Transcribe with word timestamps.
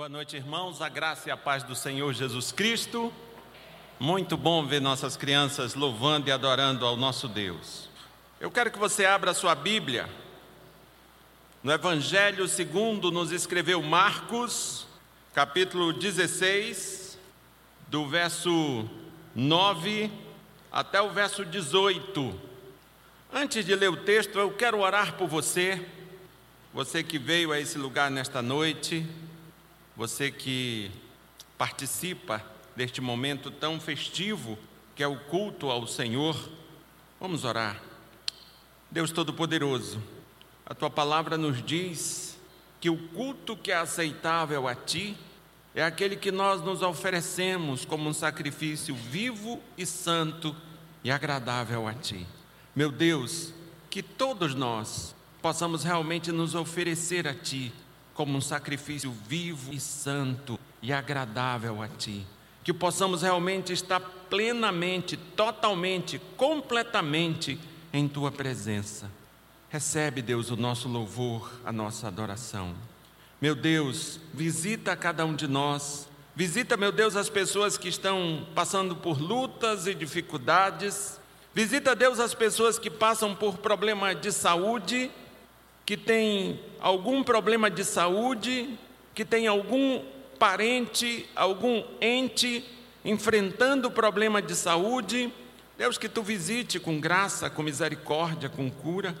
Boa 0.00 0.08
noite, 0.08 0.34
irmãos. 0.34 0.80
A 0.80 0.88
graça 0.88 1.28
e 1.28 1.30
a 1.30 1.36
paz 1.36 1.62
do 1.62 1.74
Senhor 1.74 2.14
Jesus 2.14 2.50
Cristo. 2.50 3.12
Muito 3.98 4.34
bom 4.34 4.64
ver 4.66 4.80
nossas 4.80 5.14
crianças 5.14 5.74
louvando 5.74 6.26
e 6.26 6.32
adorando 6.32 6.86
ao 6.86 6.96
nosso 6.96 7.28
Deus. 7.28 7.90
Eu 8.40 8.50
quero 8.50 8.70
que 8.70 8.78
você 8.78 9.04
abra 9.04 9.34
sua 9.34 9.54
Bíblia 9.54 10.08
no 11.62 11.70
Evangelho 11.70 12.48
segundo 12.48 13.10
nos 13.10 13.30
escreveu 13.30 13.82
Marcos, 13.82 14.86
capítulo 15.34 15.92
16, 15.92 17.18
do 17.88 18.08
verso 18.08 18.88
9 19.34 20.10
até 20.72 21.02
o 21.02 21.10
verso 21.10 21.44
18. 21.44 22.40
Antes 23.30 23.66
de 23.66 23.76
ler 23.76 23.90
o 23.90 23.98
texto, 23.98 24.38
eu 24.38 24.50
quero 24.50 24.78
orar 24.78 25.18
por 25.18 25.28
você, 25.28 25.86
você 26.72 27.02
que 27.02 27.18
veio 27.18 27.52
a 27.52 27.60
esse 27.60 27.76
lugar 27.76 28.10
nesta 28.10 28.40
noite, 28.40 29.06
você 30.00 30.30
que 30.30 30.90
participa 31.58 32.42
deste 32.74 33.02
momento 33.02 33.50
tão 33.50 33.78
festivo 33.78 34.58
que 34.96 35.02
é 35.02 35.06
o 35.06 35.18
culto 35.18 35.70
ao 35.70 35.86
Senhor. 35.86 36.34
Vamos 37.20 37.44
orar. 37.44 37.78
Deus 38.90 39.10
Todo-Poderoso, 39.12 40.02
a 40.64 40.74
tua 40.74 40.88
palavra 40.88 41.36
nos 41.36 41.62
diz 41.62 42.38
que 42.80 42.88
o 42.88 42.96
culto 43.08 43.54
que 43.54 43.70
é 43.70 43.76
aceitável 43.76 44.66
a 44.66 44.74
ti 44.74 45.18
é 45.74 45.84
aquele 45.84 46.16
que 46.16 46.32
nós 46.32 46.62
nos 46.62 46.80
oferecemos 46.80 47.84
como 47.84 48.08
um 48.08 48.14
sacrifício 48.14 48.94
vivo 48.94 49.60
e 49.76 49.84
santo 49.84 50.56
e 51.04 51.10
agradável 51.10 51.86
a 51.86 51.92
ti. 51.92 52.26
Meu 52.74 52.90
Deus, 52.90 53.52
que 53.90 54.02
todos 54.02 54.54
nós 54.54 55.14
possamos 55.42 55.84
realmente 55.84 56.32
nos 56.32 56.54
oferecer 56.54 57.28
a 57.28 57.34
ti 57.34 57.70
como 58.14 58.36
um 58.36 58.40
sacrifício 58.40 59.10
vivo 59.26 59.72
e 59.72 59.80
santo 59.80 60.58
e 60.82 60.92
agradável 60.92 61.82
a 61.82 61.88
Ti. 61.88 62.26
Que 62.62 62.72
possamos 62.72 63.22
realmente 63.22 63.72
estar 63.72 64.00
plenamente, 64.00 65.16
totalmente, 65.16 66.20
completamente 66.36 67.58
em 67.92 68.06
Tua 68.06 68.30
presença. 68.30 69.10
Recebe, 69.68 70.20
Deus, 70.20 70.50
o 70.50 70.56
nosso 70.56 70.88
louvor, 70.88 71.50
a 71.64 71.72
nossa 71.72 72.08
adoração. 72.08 72.74
Meu 73.40 73.54
Deus, 73.54 74.20
visita 74.34 74.96
cada 74.96 75.24
um 75.24 75.34
de 75.34 75.46
nós. 75.46 76.08
Visita, 76.34 76.76
meu 76.76 76.92
Deus, 76.92 77.16
as 77.16 77.28
pessoas 77.28 77.78
que 77.78 77.88
estão 77.88 78.46
passando 78.54 78.96
por 78.96 79.20
lutas 79.20 79.86
e 79.86 79.94
dificuldades. 79.94 81.20
Visita, 81.54 81.94
Deus, 81.94 82.20
as 82.20 82.34
pessoas 82.34 82.78
que 82.78 82.90
passam 82.90 83.34
por 83.34 83.58
problemas 83.58 84.20
de 84.20 84.30
saúde 84.30 85.10
que 85.90 85.96
tem 85.96 86.60
algum 86.78 87.24
problema 87.24 87.68
de 87.68 87.84
saúde, 87.84 88.78
que 89.12 89.24
tem 89.24 89.48
algum 89.48 90.00
parente, 90.38 91.28
algum 91.34 91.82
ente 92.00 92.64
enfrentando 93.04 93.90
problema 93.90 94.40
de 94.40 94.54
saúde, 94.54 95.34
Deus, 95.76 95.98
que 95.98 96.08
tu 96.08 96.22
visite 96.22 96.78
com 96.78 97.00
graça, 97.00 97.50
com 97.50 97.64
misericórdia, 97.64 98.48
com 98.48 98.70
cura, 98.70 99.16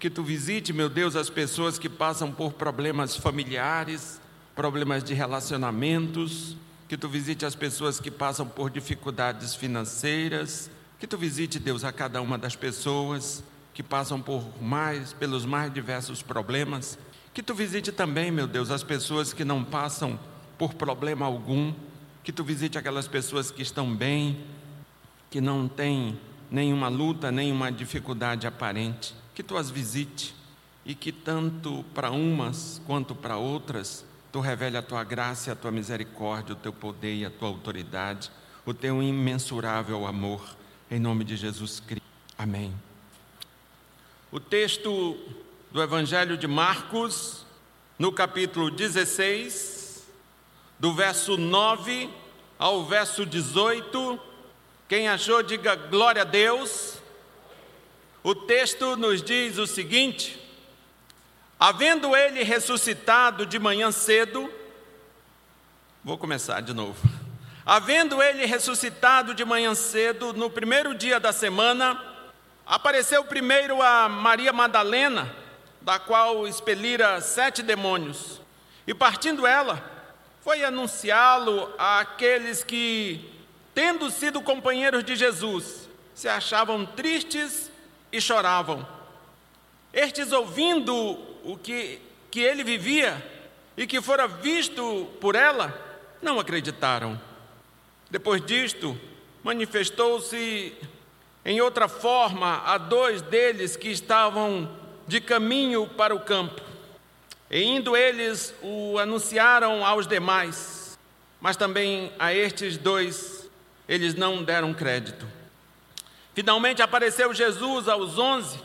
que 0.00 0.10
tu 0.10 0.24
visite, 0.24 0.72
meu 0.72 0.88
Deus, 0.88 1.14
as 1.14 1.30
pessoas 1.30 1.78
que 1.78 1.88
passam 1.88 2.32
por 2.32 2.52
problemas 2.52 3.14
familiares, 3.14 4.20
problemas 4.56 5.04
de 5.04 5.14
relacionamentos, 5.14 6.56
que 6.88 6.96
tu 6.96 7.08
visite 7.08 7.46
as 7.46 7.54
pessoas 7.54 8.00
que 8.00 8.10
passam 8.10 8.44
por 8.44 8.70
dificuldades 8.70 9.54
financeiras, 9.54 10.68
que 10.98 11.06
tu 11.06 11.16
visite, 11.16 11.60
Deus, 11.60 11.84
a 11.84 11.92
cada 11.92 12.20
uma 12.20 12.36
das 12.36 12.56
pessoas 12.56 13.44
que 13.78 13.82
passam 13.84 14.20
por 14.20 14.42
mais, 14.60 15.12
pelos 15.12 15.46
mais 15.46 15.72
diversos 15.72 16.20
problemas. 16.20 16.98
Que 17.32 17.40
tu 17.40 17.54
visite 17.54 17.92
também, 17.92 18.28
meu 18.28 18.48
Deus, 18.48 18.72
as 18.72 18.82
pessoas 18.82 19.32
que 19.32 19.44
não 19.44 19.62
passam 19.62 20.18
por 20.58 20.74
problema 20.74 21.24
algum. 21.24 21.72
Que 22.24 22.32
tu 22.32 22.42
visite 22.42 22.76
aquelas 22.76 23.06
pessoas 23.06 23.52
que 23.52 23.62
estão 23.62 23.94
bem, 23.94 24.44
que 25.30 25.40
não 25.40 25.68
têm 25.68 26.18
nenhuma 26.50 26.88
luta, 26.88 27.30
nenhuma 27.30 27.70
dificuldade 27.70 28.48
aparente. 28.48 29.14
Que 29.32 29.44
tu 29.44 29.56
as 29.56 29.70
visite 29.70 30.34
e 30.84 30.92
que 30.92 31.12
tanto 31.12 31.84
para 31.94 32.10
umas 32.10 32.82
quanto 32.84 33.14
para 33.14 33.36
outras 33.36 34.04
tu 34.32 34.40
revele 34.40 34.76
a 34.76 34.82
tua 34.82 35.04
graça, 35.04 35.52
a 35.52 35.54
tua 35.54 35.70
misericórdia, 35.70 36.54
o 36.54 36.56
teu 36.56 36.72
poder 36.72 37.14
e 37.14 37.24
a 37.24 37.30
tua 37.30 37.46
autoridade, 37.46 38.28
o 38.66 38.74
teu 38.74 39.00
imensurável 39.00 40.04
amor. 40.04 40.42
Em 40.90 40.98
nome 40.98 41.22
de 41.22 41.36
Jesus 41.36 41.78
Cristo. 41.78 42.02
Amém. 42.36 42.74
O 44.30 44.38
texto 44.38 45.16
do 45.70 45.82
Evangelho 45.82 46.36
de 46.36 46.46
Marcos, 46.46 47.46
no 47.98 48.12
capítulo 48.12 48.70
16, 48.70 50.06
do 50.78 50.92
verso 50.92 51.38
9 51.38 52.10
ao 52.58 52.84
verso 52.84 53.24
18. 53.24 54.20
Quem 54.86 55.08
achou, 55.08 55.42
diga 55.42 55.74
glória 55.74 56.20
a 56.20 56.24
Deus. 56.26 56.98
O 58.22 58.34
texto 58.34 58.98
nos 58.98 59.22
diz 59.22 59.56
o 59.56 59.66
seguinte: 59.66 60.38
Havendo 61.58 62.14
ele 62.14 62.42
ressuscitado 62.42 63.46
de 63.46 63.58
manhã 63.58 63.90
cedo, 63.90 64.52
vou 66.04 66.18
começar 66.18 66.60
de 66.60 66.74
novo. 66.74 67.00
Havendo 67.64 68.22
ele 68.22 68.44
ressuscitado 68.44 69.32
de 69.32 69.42
manhã 69.46 69.74
cedo, 69.74 70.34
no 70.34 70.50
primeiro 70.50 70.94
dia 70.94 71.18
da 71.18 71.32
semana, 71.32 72.07
Apareceu 72.68 73.24
primeiro 73.24 73.80
a 73.80 74.10
Maria 74.10 74.52
Madalena, 74.52 75.34
da 75.80 75.98
qual 75.98 76.46
expelira 76.46 77.18
sete 77.22 77.62
demônios, 77.62 78.42
e 78.86 78.92
partindo 78.92 79.46
ela, 79.46 79.82
foi 80.42 80.62
anunciá-lo 80.62 81.72
àqueles 81.78 82.62
que, 82.62 83.24
tendo 83.74 84.10
sido 84.10 84.42
companheiros 84.42 85.02
de 85.02 85.16
Jesus, 85.16 85.88
se 86.14 86.28
achavam 86.28 86.84
tristes 86.84 87.70
e 88.12 88.20
choravam. 88.20 88.86
Estes, 89.90 90.30
ouvindo 90.30 90.94
o 91.44 91.56
que, 91.56 91.98
que 92.30 92.40
ele 92.40 92.62
vivia 92.62 93.16
e 93.78 93.86
que 93.86 94.02
fora 94.02 94.28
visto 94.28 95.08
por 95.22 95.34
ela, 95.34 95.72
não 96.20 96.38
acreditaram. 96.38 97.18
Depois 98.10 98.44
disto, 98.44 98.98
manifestou-se 99.42 100.76
em 101.48 101.62
outra 101.62 101.88
forma, 101.88 102.62
a 102.66 102.76
dois 102.76 103.22
deles 103.22 103.74
que 103.74 103.88
estavam 103.88 104.68
de 105.06 105.18
caminho 105.18 105.86
para 105.86 106.14
o 106.14 106.20
campo. 106.20 106.60
E 107.50 107.62
indo 107.62 107.96
eles 107.96 108.54
o 108.62 108.98
anunciaram 108.98 109.82
aos 109.82 110.06
demais, 110.06 110.98
mas 111.40 111.56
também 111.56 112.12
a 112.18 112.34
estes 112.34 112.76
dois 112.76 113.48
eles 113.88 114.14
não 114.14 114.44
deram 114.44 114.74
crédito. 114.74 115.26
Finalmente 116.34 116.82
apareceu 116.82 117.32
Jesus 117.32 117.88
aos 117.88 118.18
onze, 118.18 118.60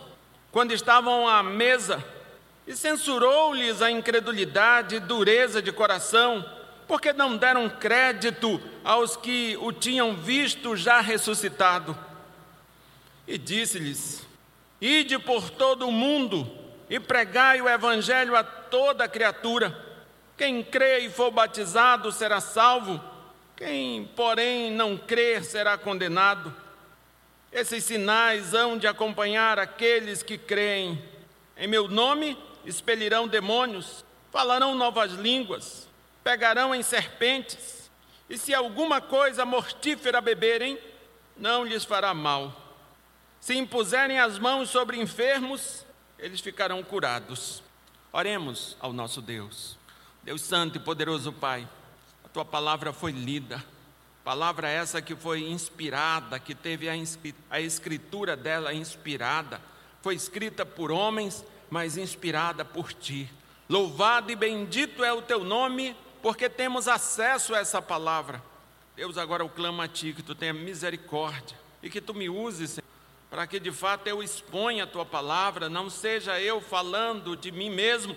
quando 0.52 0.74
estavam 0.74 1.26
à 1.26 1.42
mesa, 1.42 2.04
e 2.68 2.76
censurou-lhes 2.76 3.82
a 3.82 3.90
incredulidade 3.90 4.96
e 4.98 5.00
dureza 5.00 5.62
de 5.62 5.72
coração, 5.72 6.46
porque 6.86 7.14
não 7.14 7.38
deram 7.38 7.70
crédito 7.70 8.60
aos 8.84 9.16
que 9.16 9.58
o 9.62 9.72
tinham 9.72 10.18
visto 10.18 10.76
já 10.76 11.00
ressuscitado. 11.00 11.98
E 13.28 13.38
disse-lhes: 13.38 14.26
Ide 14.82 15.18
por 15.18 15.50
todo 15.50 15.88
o 15.88 15.92
mundo 15.92 16.50
e 16.90 17.00
pregai 17.00 17.62
o 17.62 17.70
evangelho 17.70 18.36
a 18.36 18.44
toda 18.44 19.08
criatura. 19.08 19.76
Quem 20.38 20.64
crê 20.64 21.00
e 21.00 21.10
for 21.10 21.32
batizado 21.32 22.12
será 22.12 22.42
salvo, 22.42 23.02
quem, 23.56 24.06
porém, 24.16 24.72
não 24.72 24.98
crer 24.98 25.44
será 25.44 25.78
condenado. 25.78 26.54
Esses 27.52 27.84
sinais 27.84 28.54
hão 28.54 28.78
de 28.78 28.88
acompanhar 28.88 29.60
aqueles 29.60 30.22
que 30.24 30.38
creem. 30.38 31.02
Em 31.56 31.68
meu 31.68 31.88
nome 31.88 32.38
expelirão 32.66 33.28
demônios, 33.28 34.04
falarão 34.32 34.76
novas 34.76 35.12
línguas, 35.14 35.88
pegarão 36.24 36.74
em 36.74 36.82
serpentes, 36.82 37.90
e 38.30 38.38
se 38.38 38.54
alguma 38.54 39.00
coisa 39.00 39.46
mortífera 39.46 40.20
beberem, 40.20 40.80
não 41.38 41.64
lhes 41.64 41.86
fará 41.86 42.14
mal 42.14 42.63
se 43.44 43.58
impuserem 43.58 44.20
as 44.20 44.40
mãos 44.40 44.70
sobre 44.70 44.98
enfermos, 44.98 45.86
eles 46.18 46.40
ficarão 46.40 46.82
curados. 46.82 47.62
Oremos 48.14 48.78
ao 48.80 48.94
nosso 48.94 49.22
Deus. 49.22 49.78
Deus 50.24 50.42
Santo 50.42 50.78
e 50.78 50.80
poderoso 50.80 51.34
Pai, 51.34 51.68
a 52.24 52.30
tua 52.30 52.46
palavra 52.46 52.94
foi 52.94 53.12
lida, 53.12 53.62
palavra 54.24 54.70
essa 54.70 55.02
que 55.02 55.14
foi 55.14 55.42
inspirada, 55.42 56.40
que 56.40 56.56
teve 56.56 56.88
a, 56.88 56.94
a 57.50 57.60
escritura 57.60 58.38
dela 58.38 58.74
inspirada, 58.74 59.60
foi 60.02 60.16
escrita 60.16 60.66
por 60.66 60.90
homens, 60.90 61.44
mas 61.70 61.98
inspirada 61.98 62.64
por 62.64 62.94
ti. 62.94 63.30
Louvado 63.68 64.32
e 64.32 64.38
bendito 64.38 65.04
é 65.04 65.12
o 65.12 65.22
teu 65.22 65.44
nome, 65.44 65.94
porque 66.22 66.48
temos 66.48 66.88
acesso 66.88 67.54
a 67.54 67.60
essa 67.60 67.82
palavra. 67.82 68.42
Deus, 68.96 69.18
agora 69.18 69.44
eu 69.44 69.50
clamo 69.50 69.82
a 69.82 69.88
ti 69.90 70.14
que 70.14 70.24
tu 70.24 70.34
tenha 70.34 70.54
misericórdia 70.54 71.58
e 71.82 71.90
que 71.90 72.00
tu 72.00 72.14
me 72.14 72.30
uses, 72.30 72.70
Senhor 72.70 72.93
para 73.34 73.48
que 73.48 73.60
de 73.60 73.72
fato 73.72 74.06
eu 74.06 74.22
exponha 74.22 74.84
a 74.84 74.88
tua 74.88 75.04
palavra, 75.04 75.68
não 75.68 75.90
seja 75.90 76.40
eu 76.40 76.62
falando 76.62 77.36
de 77.36 77.52
mim 77.52 77.68
mesmo, 77.68 78.16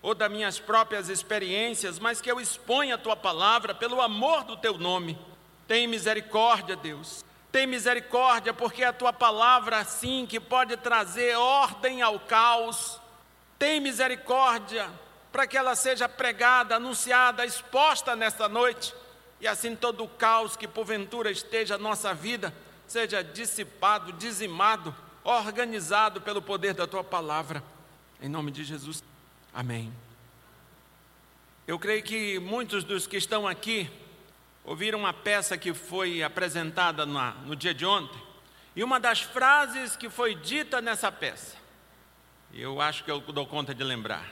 ou 0.00 0.14
das 0.14 0.32
minhas 0.32 0.58
próprias 0.58 1.10
experiências, 1.10 1.98
mas 1.98 2.18
que 2.18 2.32
eu 2.32 2.40
exponha 2.40 2.94
a 2.94 2.98
tua 2.98 3.14
palavra 3.14 3.74
pelo 3.74 4.00
amor 4.00 4.42
do 4.42 4.56
teu 4.56 4.78
nome. 4.78 5.18
Tem 5.68 5.86
misericórdia, 5.86 6.76
Deus. 6.76 7.22
Tem 7.52 7.66
misericórdia, 7.66 8.54
porque 8.54 8.82
a 8.82 8.92
tua 8.94 9.12
palavra, 9.12 9.84
sim, 9.84 10.24
que 10.26 10.40
pode 10.40 10.78
trazer 10.78 11.36
ordem 11.36 12.00
ao 12.00 12.18
caos. 12.20 12.98
Tem 13.58 13.78
misericórdia, 13.80 14.90
para 15.30 15.46
que 15.46 15.58
ela 15.58 15.74
seja 15.74 16.08
pregada, 16.08 16.76
anunciada, 16.76 17.44
exposta 17.44 18.16
nesta 18.16 18.48
noite, 18.48 18.94
e 19.42 19.46
assim 19.46 19.76
todo 19.76 20.04
o 20.04 20.08
caos 20.08 20.56
que 20.56 20.66
porventura 20.66 21.30
esteja 21.30 21.76
na 21.76 21.84
nossa 21.90 22.14
vida 22.14 22.50
seja 22.86 23.22
dissipado, 23.22 24.12
dizimado, 24.12 24.94
organizado 25.22 26.20
pelo 26.20 26.42
poder 26.42 26.74
da 26.74 26.86
tua 26.86 27.02
palavra. 27.02 27.62
Em 28.20 28.28
nome 28.28 28.50
de 28.50 28.64
Jesus. 28.64 29.02
Amém. 29.52 29.92
Eu 31.66 31.78
creio 31.78 32.02
que 32.02 32.38
muitos 32.38 32.84
dos 32.84 33.06
que 33.06 33.16
estão 33.16 33.48
aqui 33.48 33.90
ouviram 34.64 34.98
uma 34.98 35.12
peça 35.12 35.56
que 35.56 35.72
foi 35.72 36.22
apresentada 36.22 37.06
no 37.06 37.54
dia 37.54 37.74
de 37.74 37.84
ontem, 37.86 38.20
e 38.76 38.82
uma 38.82 38.98
das 38.98 39.20
frases 39.20 39.96
que 39.96 40.10
foi 40.10 40.34
dita 40.34 40.80
nessa 40.80 41.12
peça, 41.12 41.56
eu 42.52 42.80
acho 42.80 43.04
que 43.04 43.10
eu 43.10 43.20
dou 43.20 43.46
conta 43.46 43.74
de 43.74 43.84
lembrar: 43.84 44.30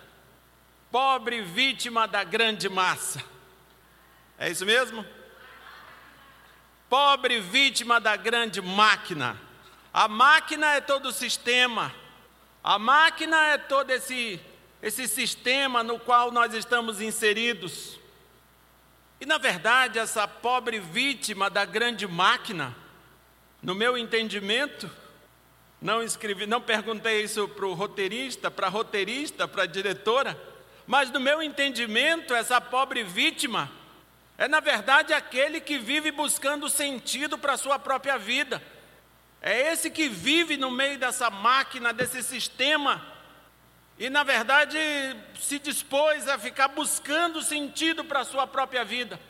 pobre 0.91 1.43
vítima 1.43 2.09
da 2.09 2.25
grande 2.25 2.69
massa. 2.69 3.23
É 4.39 4.51
isso 4.51 4.67
mesmo? 4.67 5.05
Pobre 6.93 7.41
vítima 7.41 7.99
da 7.99 8.17
grande 8.17 8.61
máquina. 8.61 9.41
A 9.95 10.07
máquina 10.09 10.75
é 10.75 10.81
todo 10.83 11.07
o 11.07 11.13
sistema, 11.13 11.91
a 12.63 12.79
máquina 12.79 13.47
é 13.47 13.57
todo 13.57 13.91
esse 13.91 14.39
esse 14.83 15.09
sistema 15.09 15.83
no 15.83 15.99
qual 15.99 16.31
nós 16.31 16.53
estamos 16.53 17.01
inseridos. 17.01 17.99
E 19.19 19.25
na 19.25 19.39
verdade, 19.39 19.99
essa 19.99 20.29
pobre 20.29 20.81
vítima 20.81 21.49
da 21.49 21.65
grande 21.65 22.07
máquina, 22.07 22.77
no 23.63 23.75
meu 23.75 23.97
entendimento, 23.97 24.91
não 25.81 26.03
escrevi, 26.03 26.45
não 26.45 26.61
perguntei 26.61 27.23
isso 27.23 27.49
para 27.49 27.67
o 27.67 27.73
roteirista, 27.73 28.51
para 28.51 28.67
a 28.67 28.71
roteirista, 28.71 29.49
para 29.49 29.63
a 29.63 29.67
diretora, 29.67 30.39
mas 30.87 31.11
no 31.11 31.21
meu 31.21 31.43
entendimento, 31.43 32.35
essa 32.35 32.61
pobre 32.61 33.03
vítima 33.03 33.81
é 34.39 34.49
na 34.49 34.61
verdade 34.61 35.13
aquele 35.13 35.61
que 35.61 35.79
vive 35.79 36.11
buscando 36.11 36.69
sentido 36.69 37.39
para 37.39 37.53
a 37.53 37.59
sua 37.59 37.79
própria 37.79 38.19
vida. 38.19 38.63
É 39.41 39.73
esse 39.73 39.91
que 39.91 40.09
vive 40.09 40.57
no 40.57 40.71
meio 40.71 40.99
dessa 40.99 41.29
máquina, 41.29 41.93
desse 41.93 42.23
sistema 42.23 43.13
e, 43.99 44.09
na 44.11 44.23
verdade, 44.23 44.79
se 45.41 45.59
dispôs 45.59 46.27
a 46.29 46.39
ficar 46.39 46.69
buscando 46.69 47.43
sentido 47.43 48.05
para 48.05 48.21
a 48.21 48.25
sua 48.25 48.47
própria 48.47 48.85
vida. 48.85 49.21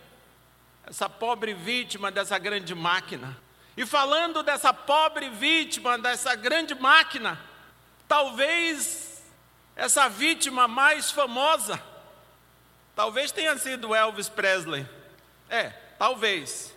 Essa 0.86 1.08
pobre 1.08 1.52
vítima 1.52 2.10
dessa 2.10 2.38
grande 2.38 2.74
máquina. 2.74 3.36
E 3.76 3.84
falando 3.86 4.42
dessa 4.42 4.72
pobre 4.72 5.30
vítima 5.30 5.98
dessa 5.98 6.34
grande 6.34 6.74
máquina, 6.74 7.38
talvez 8.06 9.22
essa 9.74 10.08
vítima 10.08 10.68
mais 10.68 11.10
famosa, 11.10 11.82
talvez 13.02 13.32
tenha 13.32 13.58
sido 13.58 13.92
Elvis 13.92 14.28
Presley. 14.28 14.86
É, 15.50 15.70
talvez. 15.98 16.72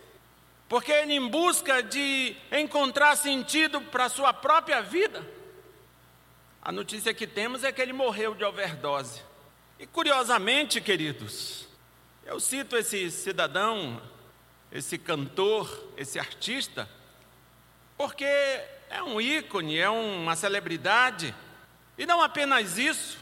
Porque 0.68 0.90
ele, 0.90 1.14
em 1.14 1.28
busca 1.28 1.80
de 1.80 2.36
encontrar 2.50 3.14
sentido 3.14 3.80
para 3.80 4.06
a 4.06 4.08
sua 4.08 4.32
própria 4.32 4.82
vida, 4.82 5.24
a 6.60 6.72
notícia 6.72 7.14
que 7.14 7.28
temos 7.28 7.62
é 7.62 7.70
que 7.70 7.80
ele 7.80 7.92
morreu 7.92 8.34
de 8.34 8.42
overdose. 8.42 9.22
E 9.78 9.86
curiosamente, 9.86 10.80
queridos, 10.80 11.68
eu 12.24 12.40
cito 12.40 12.76
esse 12.76 13.08
cidadão, 13.12 14.02
esse 14.72 14.98
cantor, 14.98 15.92
esse 15.96 16.18
artista, 16.18 16.90
porque 17.96 18.24
é 18.24 19.00
um 19.00 19.20
ícone, 19.20 19.78
é 19.78 19.88
uma 19.88 20.34
celebridade, 20.34 21.32
e 21.96 22.04
não 22.04 22.20
apenas 22.20 22.78
isso, 22.78 23.16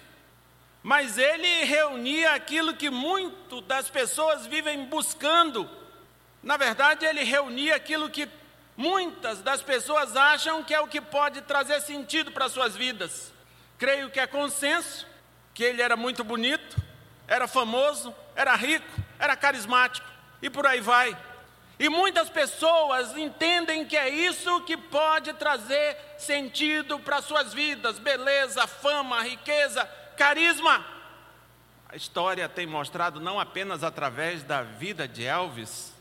mas 0.84 1.16
ele 1.16 1.64
reunia 1.64 2.34
aquilo 2.34 2.74
que 2.74 2.90
muito 2.90 3.62
das 3.62 3.88
pessoas 3.88 4.44
vivem 4.44 4.84
buscando. 4.84 5.66
Na 6.42 6.58
verdade, 6.58 7.06
ele 7.06 7.24
reunia 7.24 7.74
aquilo 7.74 8.10
que 8.10 8.28
muitas 8.76 9.40
das 9.40 9.62
pessoas 9.62 10.14
acham 10.14 10.62
que 10.62 10.74
é 10.74 10.80
o 10.80 10.86
que 10.86 11.00
pode 11.00 11.40
trazer 11.40 11.80
sentido 11.80 12.30
para 12.30 12.50
suas 12.50 12.76
vidas. 12.76 13.32
Creio 13.78 14.10
que 14.10 14.20
é 14.20 14.26
consenso 14.26 15.06
que 15.54 15.64
ele 15.64 15.80
era 15.80 15.96
muito 15.96 16.22
bonito, 16.22 16.76
era 17.26 17.48
famoso, 17.48 18.14
era 18.36 18.54
rico, 18.54 18.86
era 19.18 19.34
carismático 19.34 20.06
e 20.42 20.50
por 20.50 20.66
aí 20.66 20.82
vai. 20.82 21.16
E 21.78 21.88
muitas 21.88 22.28
pessoas 22.28 23.16
entendem 23.16 23.86
que 23.86 23.96
é 23.96 24.10
isso 24.10 24.60
que 24.60 24.76
pode 24.76 25.32
trazer 25.32 25.96
sentido 26.18 27.00
para 27.00 27.22
suas 27.22 27.54
vidas: 27.54 27.98
beleza, 27.98 28.66
fama, 28.66 29.22
riqueza, 29.22 29.88
carisma. 30.14 30.84
A 31.88 31.96
história 31.96 32.48
tem 32.48 32.66
mostrado, 32.66 33.20
não 33.20 33.38
apenas 33.38 33.84
através 33.84 34.42
da 34.42 34.62
vida 34.62 35.06
de 35.06 35.24
Elvis, 35.24 35.92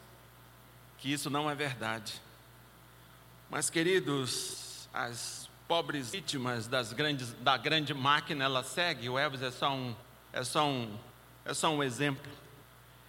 que 0.97 1.11
isso 1.11 1.29
não 1.29 1.49
é 1.49 1.55
verdade. 1.55 2.21
Mas, 3.49 3.69
queridos, 3.69 4.87
as 4.93 5.49
pobres 5.67 6.11
vítimas 6.11 6.67
das 6.67 6.93
grandes, 6.93 7.33
da 7.33 7.57
grande 7.57 7.93
máquina, 7.93 8.43
ela 8.43 8.63
segue. 8.63 9.09
O 9.09 9.19
Elvis 9.19 9.41
é 9.41 9.51
só 9.51 9.71
um, 9.71 9.95
é 10.31 10.43
só 10.43 10.65
um, 10.65 10.97
é 11.45 11.53
só 11.53 11.69
um 11.69 11.83
exemplo. 11.83 12.31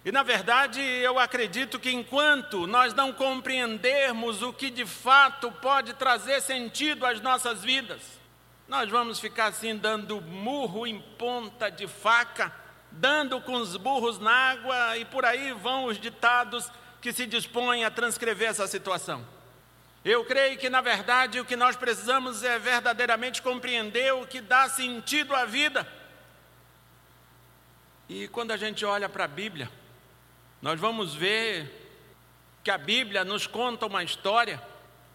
E 0.05 0.11
na 0.11 0.21
verdade, 0.21 0.79
eu 0.79 1.17
acredito 1.17 1.79
que 1.79 1.89
enquanto 1.89 2.67
nós 2.67 2.93
não 2.93 3.11
compreendermos 3.11 4.43
o 4.43 4.53
que 4.53 4.69
de 4.69 4.85
fato 4.85 5.51
pode 5.51 5.93
trazer 5.93 6.41
sentido 6.41 7.07
às 7.07 7.19
nossas 7.21 7.63
vidas, 7.63 8.03
nós 8.67 8.89
vamos 8.89 9.19
ficar 9.19 9.47
assim 9.47 9.77
dando 9.77 10.19
murro 10.21 10.87
em 10.87 10.99
ponta 10.99 11.69
de 11.69 11.87
faca, 11.87 12.51
dando 12.91 13.39
com 13.41 13.55
os 13.55 13.77
burros 13.77 14.19
na 14.19 14.31
água 14.31 14.97
e 14.97 15.05
por 15.05 15.23
aí 15.23 15.53
vão 15.53 15.85
os 15.85 15.99
ditados 15.99 16.71
que 16.99 17.13
se 17.13 17.25
dispõem 17.25 17.85
a 17.85 17.91
transcrever 17.91 18.49
essa 18.49 18.65
situação. 18.65 19.25
Eu 20.03 20.23
creio 20.25 20.57
que, 20.57 20.69
na 20.69 20.81
verdade, 20.81 21.39
o 21.39 21.45
que 21.45 21.55
nós 21.55 21.75
precisamos 21.75 22.43
é 22.43 22.57
verdadeiramente 22.57 23.41
compreender 23.41 24.13
o 24.13 24.25
que 24.27 24.39
dá 24.39 24.69
sentido 24.69 25.35
à 25.35 25.45
vida. 25.45 25.87
E 28.07 28.27
quando 28.27 28.51
a 28.51 28.57
gente 28.57 28.85
olha 28.85 29.09
para 29.09 29.25
a 29.25 29.27
Bíblia, 29.27 29.69
nós 30.61 30.79
vamos 30.79 31.13
ver 31.15 31.83
que 32.63 32.71
a 32.71 32.77
Bíblia 32.77 33.23
nos 33.23 33.45
conta 33.45 33.85
uma 33.85 34.03
história, 34.03 34.61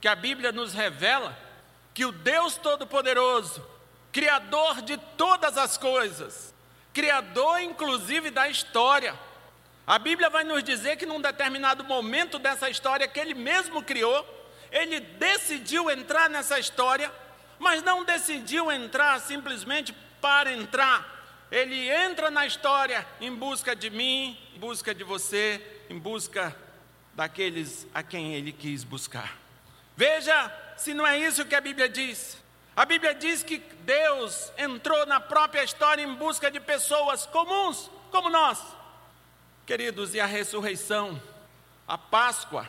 que 0.00 0.08
a 0.08 0.14
Bíblia 0.14 0.52
nos 0.52 0.72
revela 0.72 1.36
que 1.94 2.04
o 2.04 2.12
Deus 2.12 2.56
Todo-Poderoso, 2.56 3.64
Criador 4.12 4.82
de 4.82 4.96
todas 5.16 5.56
as 5.56 5.76
coisas, 5.76 6.54
Criador 6.92 7.60
inclusive 7.60 8.30
da 8.30 8.48
história, 8.48 9.14
a 9.86 9.98
Bíblia 9.98 10.30
vai 10.30 10.44
nos 10.44 10.62
dizer 10.62 10.96
que 10.96 11.06
num 11.06 11.20
determinado 11.20 11.84
momento 11.84 12.38
dessa 12.38 12.68
história 12.70 13.08
que 13.08 13.18
Ele 13.18 13.34
mesmo 13.34 13.82
criou, 13.82 14.24
ele 14.70 15.00
decidiu 15.00 15.90
entrar 15.90 16.30
nessa 16.30 16.58
história, 16.58 17.12
mas 17.58 17.82
não 17.82 18.04
decidiu 18.04 18.70
entrar 18.70 19.20
simplesmente 19.20 19.92
para 20.20 20.52
entrar. 20.52 21.18
Ele 21.50 21.88
entra 21.88 22.30
na 22.30 22.46
história 22.46 23.06
em 23.20 23.34
busca 23.34 23.74
de 23.74 23.90
mim, 23.90 24.38
em 24.54 24.58
busca 24.58 24.94
de 24.94 25.02
você, 25.02 25.60
em 25.88 25.98
busca 25.98 26.56
daqueles 27.14 27.86
a 27.92 28.02
quem 28.02 28.34
ele 28.34 28.52
quis 28.52 28.84
buscar. 28.84 29.36
Veja 29.96 30.48
se 30.80 30.94
não 30.94 31.06
é 31.06 31.18
isso 31.18 31.44
que 31.44 31.54
a 31.54 31.60
Bíblia 31.60 31.88
diz. 31.88 32.38
A 32.74 32.86
Bíblia 32.86 33.14
diz 33.14 33.42
que 33.42 33.58
Deus 33.58 34.50
entrou 34.56 35.04
na 35.04 35.20
própria 35.20 35.62
história 35.62 36.02
em 36.02 36.14
busca 36.14 36.50
de 36.50 36.58
pessoas 36.58 37.26
comuns, 37.26 37.90
como 38.10 38.30
nós. 38.30 38.58
Queridos, 39.66 40.14
e 40.14 40.20
a 40.20 40.26
ressurreição, 40.26 41.20
a 41.86 41.98
Páscoa, 41.98 42.68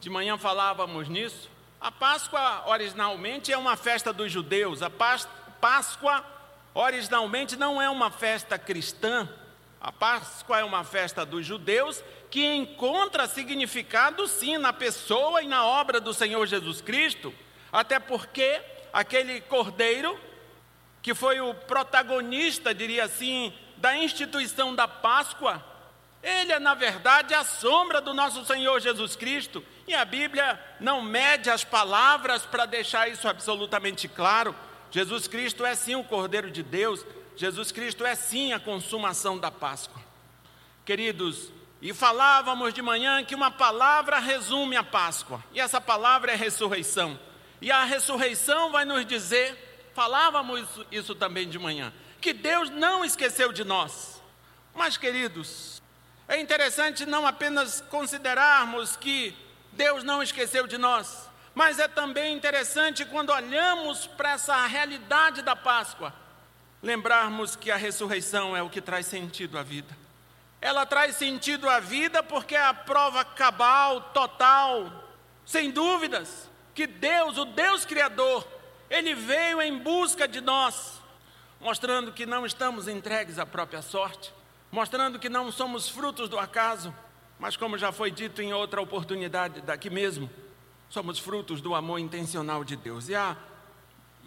de 0.00 0.10
manhã 0.10 0.36
falávamos 0.36 1.08
nisso. 1.08 1.48
A 1.80 1.92
Páscoa 1.92 2.64
originalmente 2.66 3.52
é 3.52 3.56
uma 3.56 3.76
festa 3.76 4.12
dos 4.12 4.32
judeus. 4.32 4.82
A 4.82 4.90
Páscoa 4.90 6.24
originalmente 6.74 7.54
não 7.56 7.80
é 7.80 7.88
uma 7.88 8.10
festa 8.10 8.58
cristã. 8.58 9.28
A 9.80 9.92
Páscoa 9.92 10.58
é 10.58 10.64
uma 10.64 10.82
festa 10.84 11.24
dos 11.24 11.46
judeus 11.46 12.02
que 12.30 12.44
encontra 12.44 13.28
significado 13.28 14.26
sim 14.26 14.58
na 14.58 14.72
pessoa 14.72 15.42
e 15.42 15.46
na 15.46 15.66
obra 15.66 16.00
do 16.00 16.14
Senhor 16.14 16.46
Jesus 16.46 16.80
Cristo, 16.80 17.32
até 17.72 17.98
porque 17.98 18.60
aquele 18.92 19.40
cordeiro 19.40 20.18
que 21.00 21.14
foi 21.14 21.40
o 21.40 21.54
protagonista, 21.54 22.72
diria 22.72 23.04
assim, 23.04 23.52
da 23.78 23.96
instituição 23.96 24.74
da 24.74 24.86
Páscoa, 24.86 25.64
ele 26.22 26.52
é, 26.52 26.60
na 26.60 26.74
verdade, 26.74 27.34
a 27.34 27.42
sombra 27.42 28.00
do 28.00 28.14
nosso 28.14 28.44
Senhor 28.44 28.80
Jesus 28.80 29.16
Cristo. 29.16 29.64
E 29.88 29.94
a 29.94 30.04
Bíblia 30.04 30.60
não 30.78 31.02
mede 31.02 31.50
as 31.50 31.64
palavras 31.64 32.46
para 32.46 32.64
deixar 32.64 33.08
isso 33.08 33.26
absolutamente 33.26 34.06
claro. 34.06 34.54
Jesus 34.92 35.26
Cristo 35.26 35.66
é 35.66 35.74
sim 35.74 35.96
o 35.96 36.04
Cordeiro 36.04 36.50
de 36.50 36.62
Deus, 36.62 37.04
Jesus 37.34 37.72
Cristo 37.72 38.04
é 38.04 38.14
sim 38.14 38.52
a 38.52 38.60
consumação 38.60 39.36
da 39.36 39.50
Páscoa. 39.50 40.00
Queridos, 40.84 41.50
e 41.80 41.92
falávamos 41.92 42.72
de 42.72 42.82
manhã 42.82 43.24
que 43.24 43.34
uma 43.34 43.50
palavra 43.50 44.20
resume 44.20 44.76
a 44.76 44.84
Páscoa, 44.84 45.42
e 45.52 45.58
essa 45.58 45.80
palavra 45.80 46.30
é 46.30 46.36
ressurreição. 46.36 47.18
E 47.62 47.70
a 47.70 47.84
ressurreição 47.84 48.72
vai 48.72 48.84
nos 48.84 49.06
dizer, 49.06 49.90
falávamos 49.94 50.68
isso, 50.90 51.14
também 51.14 51.48
de 51.48 51.60
manhã, 51.60 51.92
que 52.20 52.32
Deus 52.32 52.68
não 52.68 53.04
esqueceu 53.04 53.52
de 53.52 53.62
nós. 53.62 54.20
Mas, 54.74 54.96
queridos, 54.96 55.80
é 56.26 56.40
interessante 56.40 57.06
não 57.06 57.24
apenas 57.24 57.80
considerarmos 57.82 58.96
que 58.96 59.32
Deus 59.70 60.02
não 60.02 60.20
esqueceu 60.20 60.66
de 60.66 60.76
nós, 60.76 61.30
mas 61.54 61.78
é 61.78 61.86
também 61.86 62.34
interessante 62.34 63.04
quando 63.04 63.30
olhamos 63.30 64.08
para 64.08 64.32
essa 64.32 64.66
realidade 64.66 65.40
da 65.40 65.54
Páscoa, 65.54 66.12
lembrarmos 66.82 67.54
que 67.54 67.70
a 67.70 67.76
ressurreição 67.76 68.56
é 68.56 68.62
o 68.62 68.68
que 68.68 68.80
traz 68.80 69.06
sentido 69.06 69.56
à 69.56 69.62
vida. 69.62 69.96
Ela 70.60 70.84
traz 70.84 71.14
sentido 71.14 71.68
à 71.68 71.78
vida 71.78 72.24
porque 72.24 72.56
é 72.56 72.62
a 72.62 72.74
prova 72.74 73.24
cabal, 73.24 74.00
total, 74.12 75.14
sem 75.46 75.70
dúvidas, 75.70 76.50
que 76.74 76.86
Deus, 76.86 77.36
o 77.38 77.44
Deus 77.44 77.84
Criador, 77.84 78.46
Ele 78.88 79.14
veio 79.14 79.60
em 79.60 79.78
busca 79.78 80.26
de 80.26 80.40
nós, 80.40 81.00
mostrando 81.60 82.12
que 82.12 82.26
não 82.26 82.44
estamos 82.44 82.88
entregues 82.88 83.38
à 83.38 83.46
própria 83.46 83.82
sorte, 83.82 84.32
mostrando 84.70 85.18
que 85.18 85.28
não 85.28 85.52
somos 85.52 85.88
frutos 85.88 86.28
do 86.28 86.38
acaso, 86.38 86.94
mas 87.38 87.56
como 87.56 87.76
já 87.76 87.92
foi 87.92 88.10
dito 88.10 88.40
em 88.40 88.52
outra 88.52 88.80
oportunidade 88.80 89.60
daqui 89.60 89.90
mesmo, 89.90 90.30
somos 90.88 91.18
frutos 91.18 91.60
do 91.60 91.74
amor 91.74 91.98
intencional 91.98 92.62
de 92.64 92.76
Deus. 92.76 93.08
E 93.08 93.14
a, 93.14 93.36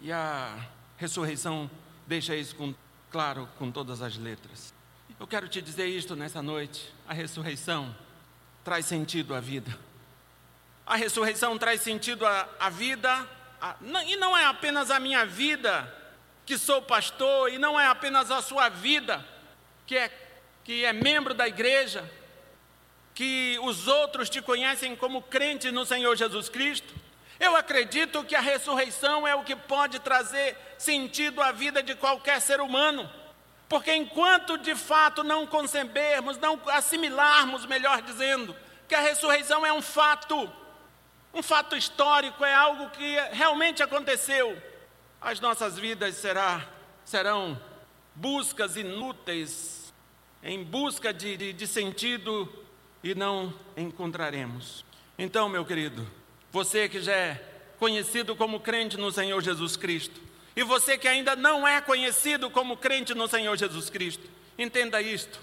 e 0.02 0.12
a 0.12 0.66
ressurreição 0.96 1.70
deixa 2.06 2.34
isso 2.36 2.54
com, 2.56 2.74
claro 3.10 3.48
com 3.58 3.70
todas 3.70 4.02
as 4.02 4.16
letras. 4.16 4.74
Eu 5.18 5.26
quero 5.26 5.48
te 5.48 5.62
dizer 5.62 5.86
isto 5.86 6.14
nessa 6.14 6.42
noite: 6.42 6.92
a 7.08 7.14
ressurreição 7.14 7.94
traz 8.62 8.84
sentido 8.84 9.34
à 9.34 9.40
vida. 9.40 9.78
A 10.86 10.96
ressurreição 10.96 11.58
traz 11.58 11.82
sentido 11.82 12.24
à, 12.24 12.48
à 12.60 12.70
vida, 12.70 13.28
não, 13.80 14.02
e 14.02 14.16
não 14.16 14.36
é 14.36 14.44
apenas 14.44 14.90
a 14.90 15.00
minha 15.00 15.26
vida, 15.26 15.92
que 16.46 16.56
sou 16.56 16.80
pastor, 16.80 17.52
e 17.52 17.58
não 17.58 17.78
é 17.78 17.86
apenas 17.86 18.30
a 18.30 18.40
sua 18.40 18.68
vida, 18.68 19.24
que 19.84 19.96
é 19.96 20.10
que 20.66 20.84
é 20.84 20.92
membro 20.92 21.32
da 21.32 21.46
igreja, 21.46 22.04
que 23.14 23.56
os 23.62 23.86
outros 23.86 24.28
te 24.28 24.42
conhecem 24.42 24.96
como 24.96 25.22
crente 25.22 25.70
no 25.70 25.86
Senhor 25.86 26.16
Jesus 26.16 26.48
Cristo. 26.48 26.92
Eu 27.38 27.54
acredito 27.54 28.24
que 28.24 28.34
a 28.34 28.40
ressurreição 28.40 29.28
é 29.28 29.32
o 29.32 29.44
que 29.44 29.54
pode 29.54 30.00
trazer 30.00 30.56
sentido 30.76 31.40
à 31.40 31.52
vida 31.52 31.84
de 31.84 31.94
qualquer 31.94 32.40
ser 32.40 32.60
humano. 32.60 33.08
Porque 33.68 33.94
enquanto 33.94 34.58
de 34.58 34.74
fato 34.74 35.22
não 35.22 35.46
concebermos, 35.46 36.36
não 36.38 36.60
assimilarmos, 36.66 37.64
melhor 37.64 38.02
dizendo, 38.02 38.54
que 38.88 38.94
a 38.96 39.00
ressurreição 39.00 39.64
é 39.64 39.72
um 39.72 39.80
fato, 39.80 40.52
um 41.36 41.42
fato 41.42 41.76
histórico, 41.76 42.42
é 42.42 42.54
algo 42.54 42.88
que 42.88 43.14
realmente 43.30 43.82
aconteceu, 43.82 44.56
as 45.20 45.38
nossas 45.38 45.78
vidas 45.78 46.14
será, 46.14 46.66
serão 47.04 47.60
buscas 48.14 48.74
inúteis 48.74 49.92
em 50.42 50.64
busca 50.64 51.12
de, 51.12 51.36
de, 51.36 51.52
de 51.52 51.66
sentido 51.66 52.50
e 53.04 53.14
não 53.14 53.52
encontraremos. 53.76 54.82
Então, 55.18 55.46
meu 55.46 55.62
querido, 55.62 56.10
você 56.50 56.88
que 56.88 57.02
já 57.02 57.12
é 57.12 57.34
conhecido 57.78 58.34
como 58.34 58.58
crente 58.58 58.96
no 58.96 59.12
Senhor 59.12 59.42
Jesus 59.42 59.76
Cristo, 59.76 60.18
e 60.56 60.62
você 60.62 60.96
que 60.96 61.06
ainda 61.06 61.36
não 61.36 61.68
é 61.68 61.82
conhecido 61.82 62.48
como 62.48 62.78
crente 62.78 63.12
no 63.12 63.28
Senhor 63.28 63.54
Jesus 63.58 63.90
Cristo, 63.90 64.26
entenda 64.56 65.02
isto: 65.02 65.38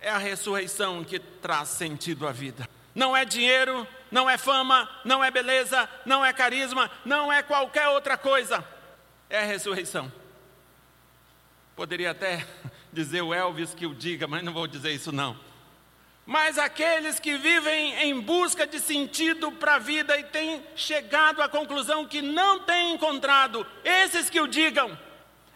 é 0.00 0.08
a 0.08 0.16
ressurreição 0.16 1.04
que 1.04 1.18
traz 1.18 1.68
sentido 1.68 2.26
à 2.26 2.32
vida. 2.32 2.66
Não 2.94 3.16
é 3.16 3.24
dinheiro, 3.24 3.86
não 4.10 4.28
é 4.28 4.36
fama, 4.36 4.88
não 5.04 5.22
é 5.22 5.30
beleza, 5.30 5.88
não 6.04 6.24
é 6.24 6.32
carisma, 6.32 6.90
não 7.04 7.32
é 7.32 7.42
qualquer 7.42 7.88
outra 7.88 8.16
coisa. 8.16 8.64
É 9.28 9.38
a 9.40 9.44
ressurreição. 9.44 10.12
Poderia 11.76 12.10
até 12.10 12.46
dizer 12.92 13.22
o 13.22 13.32
Elvis 13.32 13.74
que 13.74 13.86
o 13.86 13.94
diga, 13.94 14.26
mas 14.26 14.42
não 14.42 14.52
vou 14.52 14.66
dizer 14.66 14.90
isso 14.92 15.12
não. 15.12 15.38
Mas 16.26 16.58
aqueles 16.58 17.18
que 17.18 17.36
vivem 17.36 17.94
em 18.02 18.20
busca 18.20 18.66
de 18.66 18.78
sentido 18.78 19.50
para 19.50 19.76
a 19.76 19.78
vida 19.78 20.16
e 20.18 20.24
têm 20.24 20.64
chegado 20.76 21.42
à 21.42 21.48
conclusão 21.48 22.06
que 22.06 22.22
não 22.22 22.60
têm 22.60 22.92
encontrado, 22.92 23.66
esses 23.84 24.30
que 24.30 24.40
o 24.40 24.46
digam, 24.46 24.96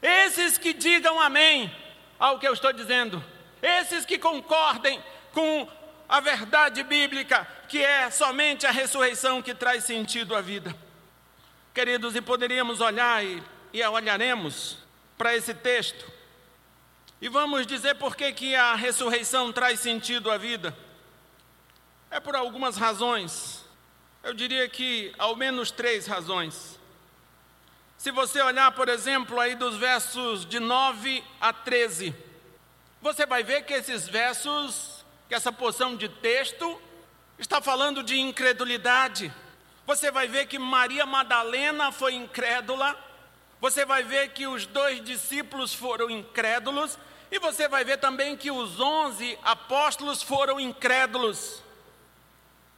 esses 0.02 0.58
que 0.58 0.72
digam 0.72 1.20
amém 1.20 1.72
ao 2.18 2.38
que 2.38 2.48
eu 2.48 2.52
estou 2.52 2.72
dizendo, 2.72 3.22
esses 3.62 4.04
que 4.04 4.18
concordem 4.18 5.02
com 5.32 5.68
a 6.08 6.20
verdade 6.20 6.82
bíblica, 6.82 7.46
que 7.68 7.82
é 7.82 8.10
somente 8.10 8.66
a 8.66 8.70
ressurreição 8.70 9.42
que 9.42 9.54
traz 9.54 9.84
sentido 9.84 10.34
à 10.34 10.40
vida. 10.40 10.74
Queridos, 11.72 12.14
e 12.14 12.20
poderíamos 12.20 12.80
olhar 12.80 13.24
e, 13.24 13.42
e 13.72 13.82
olharemos 13.84 14.78
para 15.16 15.34
esse 15.34 15.54
texto 15.54 16.14
e 17.24 17.28
vamos 17.30 17.66
dizer 17.66 17.94
por 17.94 18.14
que, 18.14 18.30
que 18.32 18.54
a 18.54 18.74
ressurreição 18.74 19.50
traz 19.50 19.80
sentido 19.80 20.30
à 20.30 20.36
vida. 20.36 20.76
É 22.10 22.20
por 22.20 22.36
algumas 22.36 22.76
razões. 22.76 23.64
Eu 24.22 24.34
diria 24.34 24.68
que 24.68 25.10
ao 25.16 25.34
menos 25.34 25.70
três 25.70 26.06
razões. 26.06 26.78
Se 27.96 28.10
você 28.10 28.42
olhar, 28.42 28.70
por 28.72 28.90
exemplo, 28.90 29.40
aí 29.40 29.54
dos 29.54 29.76
versos 29.76 30.44
de 30.44 30.60
9 30.60 31.24
a 31.40 31.50
13, 31.50 32.14
você 33.00 33.24
vai 33.24 33.42
ver 33.42 33.62
que 33.62 33.72
esses 33.72 34.06
versos, 34.06 34.93
que 35.34 35.36
essa 35.36 35.50
porção 35.50 35.96
de 35.96 36.08
texto, 36.08 36.80
está 37.40 37.60
falando 37.60 38.04
de 38.04 38.16
incredulidade. 38.16 39.34
Você 39.84 40.08
vai 40.08 40.28
ver 40.28 40.46
que 40.46 40.60
Maria 40.60 41.04
Madalena 41.04 41.90
foi 41.90 42.14
incrédula. 42.14 42.96
Você 43.60 43.84
vai 43.84 44.04
ver 44.04 44.28
que 44.28 44.46
os 44.46 44.64
dois 44.64 45.02
discípulos 45.02 45.74
foram 45.74 46.08
incrédulos 46.08 46.96
e 47.32 47.40
você 47.40 47.66
vai 47.66 47.84
ver 47.84 47.96
também 47.96 48.36
que 48.36 48.48
os 48.48 48.78
onze 48.78 49.36
apóstolos 49.42 50.22
foram 50.22 50.60
incrédulos. 50.60 51.60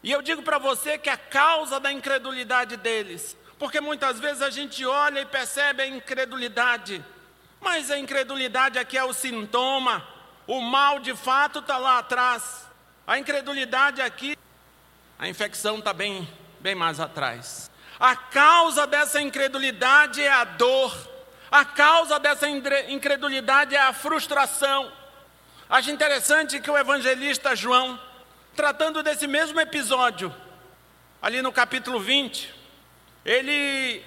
E 0.02 0.10
eu 0.10 0.22
digo 0.22 0.40
para 0.40 0.56
você 0.56 0.96
que 0.96 1.10
a 1.10 1.18
causa 1.18 1.78
da 1.78 1.92
incredulidade 1.92 2.78
deles, 2.78 3.36
porque 3.58 3.82
muitas 3.82 4.18
vezes 4.18 4.40
a 4.40 4.48
gente 4.48 4.82
olha 4.86 5.20
e 5.20 5.26
percebe 5.26 5.82
a 5.82 5.86
incredulidade, 5.86 7.04
mas 7.60 7.90
a 7.90 7.98
incredulidade 7.98 8.78
aqui 8.78 8.96
é 8.96 9.04
o 9.04 9.12
sintoma, 9.12 10.15
o 10.46 10.60
mal 10.60 10.98
de 10.98 11.14
fato 11.14 11.58
está 11.60 11.76
lá 11.76 11.98
atrás. 11.98 12.66
A 13.06 13.18
incredulidade 13.18 14.02
aqui, 14.02 14.36
a 15.18 15.28
infecção 15.28 15.78
está 15.78 15.92
bem, 15.92 16.28
bem 16.60 16.74
mais 16.74 17.00
atrás. 17.00 17.70
A 17.98 18.14
causa 18.14 18.86
dessa 18.86 19.20
incredulidade 19.20 20.22
é 20.22 20.30
a 20.30 20.44
dor 20.44 20.92
a 21.50 21.64
causa 21.64 22.18
dessa 22.18 22.48
incredulidade 22.48 23.74
é 23.74 23.80
a 23.80 23.92
frustração. 23.92 24.90
Acho 25.68 25.90
interessante 25.90 26.60
que 26.60 26.70
o 26.70 26.76
evangelista 26.76 27.54
João, 27.54 27.98
tratando 28.54 29.02
desse 29.02 29.26
mesmo 29.26 29.60
episódio, 29.60 30.34
ali 31.22 31.40
no 31.40 31.52
capítulo 31.52 32.00
20, 32.00 32.52
ele, 33.24 34.02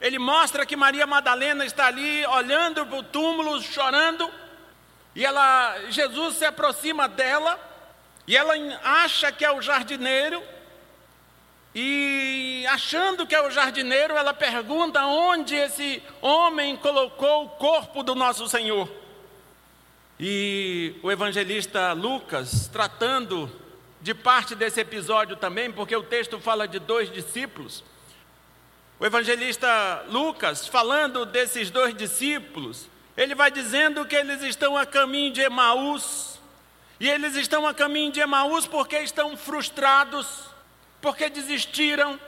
ele 0.00 0.18
mostra 0.18 0.66
que 0.66 0.76
Maria 0.76 1.06
Madalena 1.06 1.64
está 1.64 1.86
ali 1.86 2.26
olhando 2.26 2.84
para 2.84 2.98
o 2.98 3.02
túmulo, 3.02 3.62
chorando, 3.62 4.30
e 5.14 5.24
ela, 5.24 5.76
Jesus 5.90 6.36
se 6.36 6.44
aproxima 6.44 7.08
dela, 7.08 7.58
e 8.26 8.36
ela 8.36 8.54
acha 8.82 9.32
que 9.32 9.44
é 9.44 9.50
o 9.50 9.60
jardineiro, 9.60 10.42
e 11.74 12.66
achando 12.68 13.26
que 13.26 13.34
é 13.34 13.40
o 13.40 13.50
jardineiro, 13.50 14.16
ela 14.16 14.34
pergunta 14.34 15.04
onde 15.06 15.54
esse 15.54 16.02
homem 16.20 16.76
colocou 16.76 17.44
o 17.44 17.48
corpo 17.50 18.02
do 18.02 18.14
nosso 18.14 18.48
Senhor. 18.48 18.90
E 20.18 20.96
o 21.02 21.10
evangelista 21.10 21.92
Lucas, 21.92 22.68
tratando 22.68 23.50
de 24.00 24.14
parte 24.14 24.54
desse 24.54 24.80
episódio 24.80 25.36
também, 25.36 25.70
porque 25.70 25.94
o 25.94 26.02
texto 26.02 26.40
fala 26.40 26.66
de 26.66 26.78
dois 26.78 27.10
discípulos. 27.10 27.84
O 28.98 29.06
evangelista 29.06 30.04
Lucas, 30.08 30.66
falando 30.66 31.24
desses 31.24 31.70
dois 31.70 31.94
discípulos, 31.94 32.88
ele 33.16 33.34
vai 33.34 33.50
dizendo 33.50 34.04
que 34.06 34.16
eles 34.16 34.42
estão 34.42 34.76
a 34.76 34.86
caminho 34.86 35.32
de 35.32 35.40
Emaús. 35.40 36.38
E 36.98 37.08
eles 37.08 37.34
estão 37.34 37.66
a 37.66 37.72
caminho 37.72 38.12
de 38.12 38.20
Emaús 38.20 38.66
porque 38.66 38.98
estão 38.98 39.36
frustrados 39.36 40.50
porque 41.00 41.30
desistiram, 41.30 42.20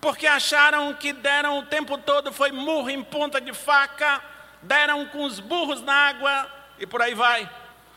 porque 0.00 0.26
acharam 0.26 0.94
que 0.94 1.12
deram 1.12 1.58
o 1.58 1.66
tempo 1.66 1.98
todo 1.98 2.32
foi 2.32 2.50
murro 2.50 2.88
em 2.88 3.02
ponta 3.02 3.40
de 3.40 3.52
faca, 3.52 4.22
deram 4.62 5.06
com 5.06 5.24
os 5.24 5.40
burros 5.40 5.82
na 5.82 5.92
água 5.92 6.50
e 6.78 6.86
por 6.86 7.02
aí 7.02 7.14
vai. 7.14 7.48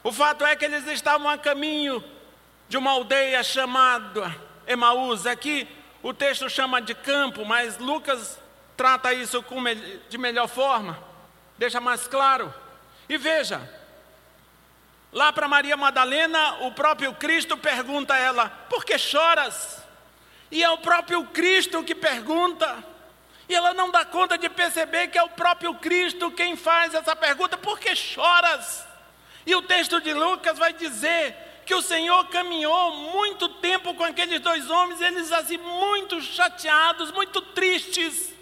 O 0.03 0.11
fato 0.11 0.45
é 0.45 0.55
que 0.55 0.65
eles 0.65 0.85
estavam 0.87 1.29
a 1.29 1.37
caminho 1.37 2.03
de 2.67 2.77
uma 2.77 2.91
aldeia 2.91 3.43
chamada 3.43 4.35
Emaús. 4.67 5.25
Aqui 5.25 5.67
o 6.01 6.13
texto 6.13 6.49
chama 6.49 6.81
de 6.81 6.95
campo, 6.95 7.45
mas 7.45 7.77
Lucas 7.77 8.39
trata 8.75 9.13
isso 9.13 9.43
de 10.09 10.17
melhor 10.17 10.47
forma, 10.47 10.97
deixa 11.61 11.79
mais 11.79 12.07
claro. 12.07 12.51
E 13.07 13.19
veja, 13.19 13.61
lá 15.11 15.31
para 15.31 15.47
Maria 15.47 15.77
Madalena, 15.77 16.55
o 16.61 16.71
próprio 16.71 17.13
Cristo 17.13 17.55
pergunta 17.55 18.15
a 18.15 18.17
ela: 18.17 18.49
Por 18.67 18.83
que 18.83 18.97
choras? 18.97 19.79
E 20.49 20.63
é 20.63 20.69
o 20.71 20.79
próprio 20.79 21.23
Cristo 21.25 21.83
que 21.83 21.93
pergunta. 21.93 22.83
E 23.47 23.53
ela 23.53 23.75
não 23.75 23.91
dá 23.91 24.03
conta 24.03 24.39
de 24.39 24.49
perceber 24.49 25.09
que 25.09 25.19
é 25.19 25.23
o 25.23 25.29
próprio 25.29 25.75
Cristo 25.75 26.31
quem 26.31 26.55
faz 26.55 26.95
essa 26.95 27.15
pergunta: 27.15 27.55
Por 27.59 27.79
que 27.79 27.95
choras? 27.95 28.83
E 29.45 29.53
o 29.53 29.61
texto 29.61 30.01
de 30.01 30.15
Lucas 30.15 30.57
vai 30.57 30.73
dizer 30.73 31.61
que 31.63 31.75
o 31.75 31.81
Senhor 31.83 32.27
caminhou 32.29 32.95
muito 33.13 33.47
tempo 33.47 33.93
com 33.93 34.03
aqueles 34.03 34.39
dois 34.39 34.67
homens, 34.67 34.99
eles 34.99 35.31
assim 35.31 35.59
muito 35.59 36.19
chateados, 36.21 37.11
muito 37.11 37.39
tristes, 37.39 38.33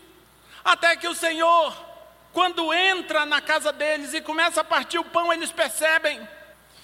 até 0.64 0.96
que 0.96 1.08
o 1.08 1.14
Senhor, 1.14 1.89
quando 2.32 2.74
entra 2.74 3.26
na 3.26 3.42
casa 3.42 3.72
deles 3.72 4.14
e 4.14 4.22
começa 4.22 4.62
a 4.62 4.64
partir 4.64 5.00
o 5.00 5.04
pão, 5.04 5.34
eles 5.34 5.52
percebem. 5.52 6.28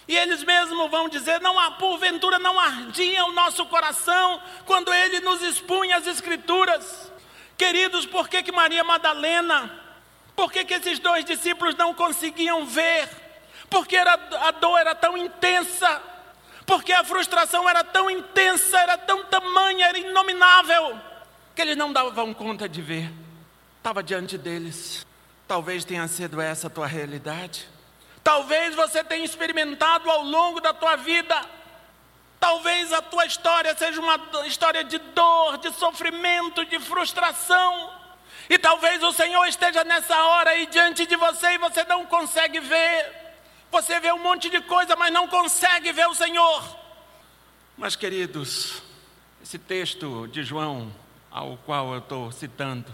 E 0.08 0.16
eles 0.16 0.44
mesmos 0.44 0.90
vão 0.90 1.10
dizer: 1.10 1.42
não 1.42 1.60
há, 1.60 1.72
porventura 1.72 2.40
não 2.40 2.60
ardia 2.60 3.26
o 3.26 3.32
nosso 3.32 3.66
coração 3.66 4.42
quando 4.66 4.94
ele 4.94 5.20
nos 5.20 5.42
expunha 5.42 5.98
as 5.98 6.08
Escrituras. 6.08 7.12
Queridos, 7.58 8.06
por 8.06 8.28
que, 8.28 8.44
que 8.44 8.52
Maria 8.52 8.84
Madalena, 8.84 9.72
por 10.36 10.52
que, 10.52 10.66
que 10.66 10.74
esses 10.74 11.00
dois 11.00 11.24
discípulos 11.24 11.76
não 11.76 11.94
conseguiam 11.94 12.66
ver? 12.66 13.10
Porque 13.70 13.96
era, 13.96 14.14
a 14.14 14.52
dor 14.52 14.78
era 14.78 14.94
tão 14.94 15.18
intensa, 15.18 16.02
porque 16.66 16.92
a 16.92 17.04
frustração 17.04 17.68
era 17.68 17.84
tão 17.84 18.10
intensa, 18.10 18.78
era 18.78 18.98
tão 18.98 19.24
tamanha, 19.26 19.88
era 19.88 19.98
inominável, 19.98 21.00
que 21.56 21.62
eles 21.62 21.78
não 21.78 21.94
davam 21.94 22.34
conta 22.34 22.68
de 22.68 22.82
ver. 22.82 23.12
Estava 23.78 24.04
diante 24.04 24.38
deles. 24.38 25.05
Talvez 25.48 25.86
tenha 25.86 26.08
sido 26.08 26.42
essa 26.42 26.68
a 26.68 26.70
tua 26.70 26.88
realidade. 26.88 27.68
Talvez 28.24 28.76
você 28.76 29.04
tenha 29.04 29.24
experimentado 29.24 30.10
ao 30.10 30.24
longo 30.24 30.60
da 30.60 30.74
tua 30.74 30.96
vida. 30.96 31.40
Talvez 32.40 32.92
a 32.92 33.02
tua 33.02 33.26
história 33.26 33.76
seja 33.78 34.02
uma 34.02 34.20
história 34.46 34.84
de 34.84 34.98
dor, 34.98 35.58
de 35.60 35.72
sofrimento, 35.74 36.66
de 36.66 36.80
frustração. 36.80 37.94
E 38.50 38.58
talvez 38.58 39.02
o 39.04 39.12
Senhor 39.12 39.46
esteja 39.46 39.84
nessa 39.84 40.18
hora 40.24 40.52
aí 40.52 40.66
diante 40.68 41.06
de 41.06 41.16
você 41.16 41.54
e 41.54 41.58
você 41.58 41.84
não 41.84 42.06
consegue 42.06 42.60
ver. 42.60 43.26
Você 43.72 44.00
vê 44.00 44.12
um 44.12 44.20
monte 44.20 44.50
de 44.50 44.62
coisa, 44.62 44.96
mas 44.96 45.12
não 45.12 45.28
consegue 45.28 45.92
ver 45.92 46.08
o 46.08 46.16
Senhor. 46.16 46.64
Mas, 47.78 47.96
queridos, 47.96 48.82
esse 49.44 49.60
texto 49.60 50.28
de 50.28 50.44
João, 50.44 50.94
ao 51.30 51.58
qual 51.58 51.94
eu 51.94 52.00
estou 52.00 52.32
citando, 52.32 52.94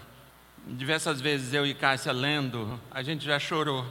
diversas 0.67 1.19
vezes 1.19 1.53
eu 1.53 1.65
e 1.65 1.73
Cássia 1.73 2.11
lendo, 2.11 2.79
a 2.91 3.01
gente 3.01 3.25
já 3.25 3.39
chorou. 3.39 3.85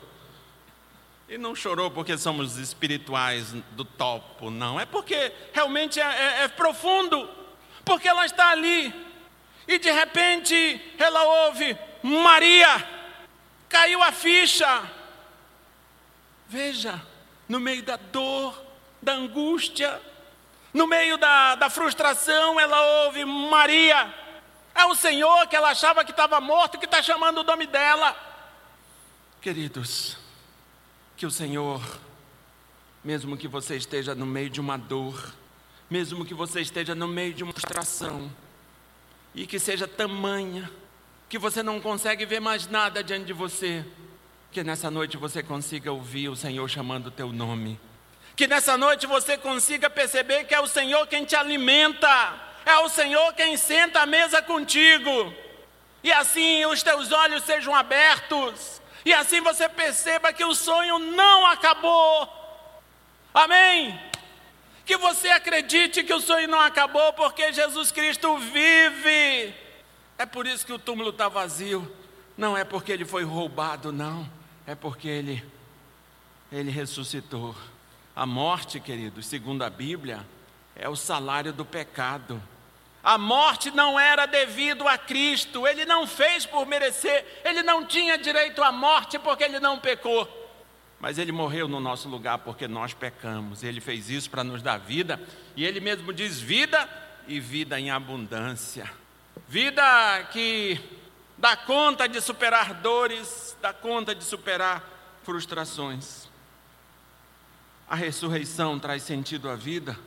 E 1.28 1.38
não 1.38 1.54
chorou 1.54 1.90
porque 1.90 2.18
somos 2.18 2.58
espirituais 2.58 3.52
do 3.72 3.84
topo, 3.84 4.50
não. 4.50 4.80
É 4.80 4.84
porque 4.84 5.32
realmente 5.52 6.00
é, 6.00 6.04
é, 6.04 6.42
é 6.42 6.48
profundo. 6.48 7.28
Porque 7.84 8.08
ela 8.08 8.26
está 8.26 8.50
ali. 8.50 8.92
E 9.68 9.78
de 9.78 9.90
repente 9.92 10.80
ela 10.98 11.46
ouve: 11.46 11.78
Maria, 12.02 12.84
caiu 13.68 14.02
a 14.02 14.10
ficha. 14.10 14.82
Veja, 16.48 17.00
no 17.48 17.60
meio 17.60 17.84
da 17.84 17.96
dor, 17.96 18.60
da 19.00 19.12
angústia, 19.12 20.00
no 20.74 20.88
meio 20.88 21.16
da, 21.16 21.54
da 21.54 21.70
frustração, 21.70 22.58
ela 22.58 23.04
ouve: 23.04 23.24
Maria. 23.24 24.19
É 24.80 24.86
o 24.86 24.94
Senhor 24.94 25.46
que 25.46 25.54
ela 25.54 25.72
achava 25.72 26.02
que 26.02 26.10
estava 26.10 26.40
morto, 26.40 26.78
que 26.78 26.86
está 26.86 27.02
chamando 27.02 27.38
o 27.38 27.44
nome 27.44 27.66
dela. 27.66 28.16
Queridos, 29.38 30.16
que 31.18 31.26
o 31.26 31.30
Senhor, 31.30 31.82
mesmo 33.04 33.36
que 33.36 33.46
você 33.46 33.76
esteja 33.76 34.14
no 34.14 34.24
meio 34.24 34.48
de 34.48 34.58
uma 34.58 34.78
dor, 34.78 35.34
mesmo 35.90 36.24
que 36.24 36.32
você 36.32 36.62
esteja 36.62 36.94
no 36.94 37.06
meio 37.06 37.34
de 37.34 37.44
uma 37.44 37.52
frustração, 37.52 38.32
e 39.34 39.46
que 39.46 39.58
seja 39.58 39.86
tamanha, 39.86 40.70
que 41.28 41.38
você 41.38 41.62
não 41.62 41.78
consegue 41.78 42.24
ver 42.24 42.40
mais 42.40 42.66
nada 42.66 43.04
diante 43.04 43.26
de 43.26 43.34
você, 43.34 43.84
que 44.50 44.64
nessa 44.64 44.90
noite 44.90 45.18
você 45.18 45.42
consiga 45.42 45.92
ouvir 45.92 46.30
o 46.30 46.36
Senhor 46.36 46.66
chamando 46.70 47.08
o 47.08 47.10
teu 47.10 47.30
nome. 47.30 47.78
Que 48.34 48.46
nessa 48.46 48.78
noite 48.78 49.06
você 49.06 49.36
consiga 49.36 49.90
perceber 49.90 50.44
que 50.44 50.54
é 50.54 50.60
o 50.60 50.66
Senhor 50.66 51.06
quem 51.06 51.26
te 51.26 51.36
alimenta, 51.36 52.48
é 52.64 52.78
o 52.78 52.88
Senhor 52.88 53.32
quem 53.34 53.56
senta 53.56 54.00
à 54.00 54.06
mesa 54.06 54.42
contigo. 54.42 55.34
E 56.02 56.12
assim 56.12 56.64
os 56.66 56.82
teus 56.82 57.12
olhos 57.12 57.42
sejam 57.44 57.74
abertos, 57.74 58.80
e 59.04 59.12
assim 59.12 59.40
você 59.40 59.68
perceba 59.68 60.32
que 60.32 60.44
o 60.44 60.54
sonho 60.54 60.98
não 60.98 61.46
acabou. 61.46 62.28
Amém? 63.32 63.98
Que 64.84 64.96
você 64.96 65.28
acredite 65.28 66.02
que 66.02 66.12
o 66.12 66.20
sonho 66.20 66.48
não 66.48 66.60
acabou, 66.60 67.12
porque 67.12 67.52
Jesus 67.52 67.92
Cristo 67.92 68.36
vive. 68.38 69.54
É 70.18 70.26
por 70.26 70.46
isso 70.46 70.66
que 70.66 70.72
o 70.72 70.78
túmulo 70.78 71.10
está 71.10 71.28
vazio. 71.28 71.90
Não 72.36 72.56
é 72.56 72.64
porque 72.64 72.92
ele 72.92 73.04
foi 73.04 73.22
roubado, 73.22 73.92
não. 73.92 74.28
É 74.66 74.74
porque 74.74 75.08
ele, 75.08 75.44
ele 76.50 76.70
ressuscitou. 76.70 77.54
A 78.14 78.26
morte, 78.26 78.80
queridos, 78.80 79.26
segundo 79.26 79.62
a 79.62 79.70
Bíblia, 79.70 80.26
é 80.74 80.88
o 80.88 80.96
salário 80.96 81.52
do 81.52 81.64
pecado. 81.64 82.42
A 83.02 83.16
morte 83.16 83.70
não 83.70 83.98
era 83.98 84.26
devido 84.26 84.86
a 84.86 84.98
Cristo, 84.98 85.66
ele 85.66 85.86
não 85.86 86.06
fez 86.06 86.44
por 86.44 86.66
merecer, 86.66 87.40
ele 87.44 87.62
não 87.62 87.84
tinha 87.84 88.18
direito 88.18 88.62
à 88.62 88.70
morte 88.70 89.18
porque 89.18 89.44
ele 89.44 89.58
não 89.58 89.78
pecou. 89.78 90.28
Mas 91.00 91.16
ele 91.16 91.32
morreu 91.32 91.66
no 91.66 91.80
nosso 91.80 92.10
lugar 92.10 92.38
porque 92.38 92.68
nós 92.68 92.92
pecamos. 92.92 93.62
Ele 93.62 93.80
fez 93.80 94.10
isso 94.10 94.28
para 94.28 94.44
nos 94.44 94.60
dar 94.60 94.78
vida, 94.78 95.18
e 95.56 95.64
ele 95.64 95.80
mesmo 95.80 96.12
diz 96.12 96.38
vida 96.38 96.86
e 97.26 97.40
vida 97.40 97.80
em 97.80 97.90
abundância. 97.90 98.90
Vida 99.48 99.82
que 100.30 100.78
dá 101.38 101.56
conta 101.56 102.06
de 102.06 102.20
superar 102.20 102.74
dores, 102.74 103.56
dá 103.62 103.72
conta 103.72 104.14
de 104.14 104.22
superar 104.22 104.84
frustrações. 105.24 106.28
A 107.88 107.96
ressurreição 107.96 108.78
traz 108.78 109.02
sentido 109.02 109.48
à 109.48 109.56
vida 109.56 109.98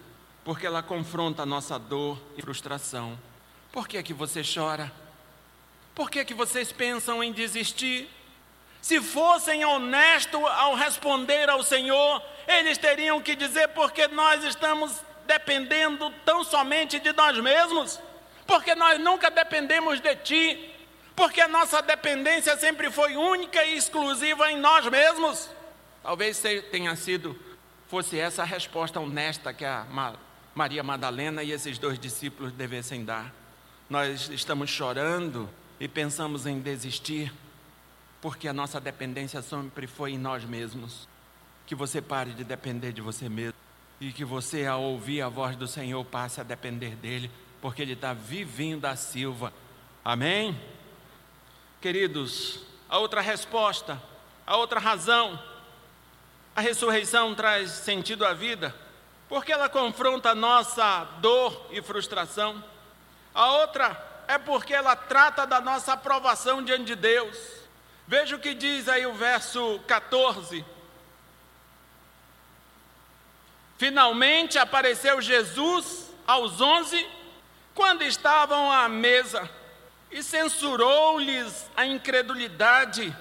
porque 0.43 0.65
ela 0.65 0.83
confronta 0.83 1.43
a 1.43 1.45
nossa 1.45 1.79
dor 1.79 2.19
e 2.37 2.41
frustração. 2.41 3.17
Por 3.71 3.87
que 3.87 3.97
é 3.97 4.03
que 4.03 4.13
você 4.13 4.41
chora? 4.43 4.91
Por 5.95 6.09
que 6.09 6.19
é 6.19 6.25
que 6.25 6.33
vocês 6.33 6.71
pensam 6.71 7.23
em 7.23 7.31
desistir? 7.31 8.09
Se 8.81 8.99
fossem 8.99 9.63
honestos 9.63 10.41
ao 10.43 10.75
responder 10.75 11.49
ao 11.49 11.63
Senhor, 11.63 12.21
eles 12.47 12.77
teriam 12.77 13.21
que 13.21 13.35
dizer 13.35 13.69
porque 13.69 14.07
nós 14.09 14.43
estamos 14.43 15.01
dependendo 15.25 16.11
tão 16.25 16.43
somente 16.43 16.99
de 16.99 17.13
nós 17.13 17.37
mesmos, 17.39 17.99
porque 18.45 18.75
nós 18.75 18.99
nunca 18.99 19.31
dependemos 19.31 20.01
de 20.01 20.15
Ti, 20.17 20.75
porque 21.15 21.39
a 21.39 21.47
nossa 21.47 21.81
dependência 21.81 22.57
sempre 22.57 22.91
foi 22.91 23.15
única 23.15 23.63
e 23.63 23.77
exclusiva 23.77 24.51
em 24.51 24.57
nós 24.57 24.85
mesmos. 24.87 25.49
Talvez 26.01 26.43
tenha 26.69 26.93
sido 26.97 27.39
fosse 27.87 28.19
essa 28.19 28.41
a 28.41 28.45
resposta 28.45 28.99
honesta 28.99 29.53
que 29.53 29.63
a 29.63 29.85
Maria 30.55 30.83
Madalena 30.83 31.41
e 31.43 31.51
esses 31.51 31.79
dois 31.79 31.97
discípulos 31.97 32.51
devessem 32.51 33.03
dar. 33.03 33.33
Nós 33.89 34.29
estamos 34.29 34.69
chorando 34.69 35.49
e 35.79 35.87
pensamos 35.87 36.45
em 36.45 36.59
desistir, 36.59 37.33
porque 38.21 38.47
a 38.47 38.53
nossa 38.53 38.79
dependência 38.79 39.41
sempre 39.41 39.87
foi 39.87 40.11
em 40.11 40.17
nós 40.17 40.45
mesmos. 40.45 41.07
Que 41.65 41.73
você 41.73 42.01
pare 42.01 42.31
de 42.31 42.43
depender 42.43 42.91
de 42.91 43.01
você 43.01 43.27
mesmo 43.27 43.55
e 43.99 44.11
que 44.11 44.23
você, 44.23 44.65
ao 44.65 44.81
ouvir 44.81 45.21
a 45.21 45.29
voz 45.29 45.55
do 45.55 45.67
Senhor, 45.67 46.03
passe 46.05 46.39
a 46.39 46.43
depender 46.43 46.95
dele, 46.95 47.31
porque 47.61 47.81
ele 47.81 47.93
está 47.93 48.13
vivendo 48.13 48.81
da 48.81 48.95
Silva. 48.95 49.51
Amém? 50.05 50.59
Queridos, 51.81 52.59
a 52.87 52.99
outra 52.99 53.21
resposta, 53.21 54.01
a 54.45 54.55
outra 54.57 54.79
razão, 54.79 55.41
a 56.55 56.61
ressurreição 56.61 57.33
traz 57.33 57.71
sentido 57.71 58.25
à 58.25 58.33
vida 58.33 58.82
porque 59.33 59.51
ela 59.51 59.67
confronta 59.67 60.29
a 60.29 60.35
nossa 60.35 61.05
dor 61.17 61.65
e 61.71 61.81
frustração. 61.81 62.63
A 63.33 63.53
outra 63.53 64.23
é 64.27 64.37
porque 64.37 64.75
ela 64.75 64.95
trata 64.95 65.47
da 65.47 65.59
nossa 65.59 65.93
aprovação 65.93 66.63
diante 66.63 66.83
de 66.83 66.95
Deus. 66.95 67.35
Veja 68.07 68.35
o 68.35 68.39
que 68.39 68.53
diz 68.53 68.87
aí 68.87 69.07
o 69.07 69.13
verso 69.15 69.79
14. 69.87 70.63
Finalmente 73.79 74.59
apareceu 74.59 75.19
Jesus 75.19 76.11
aos 76.27 76.61
onze, 76.61 77.03
quando 77.73 78.03
estavam 78.03 78.71
à 78.71 78.87
mesa, 78.87 79.49
e 80.11 80.21
censurou-lhes 80.21 81.71
a 81.75 81.87
incredulidade 81.87 83.11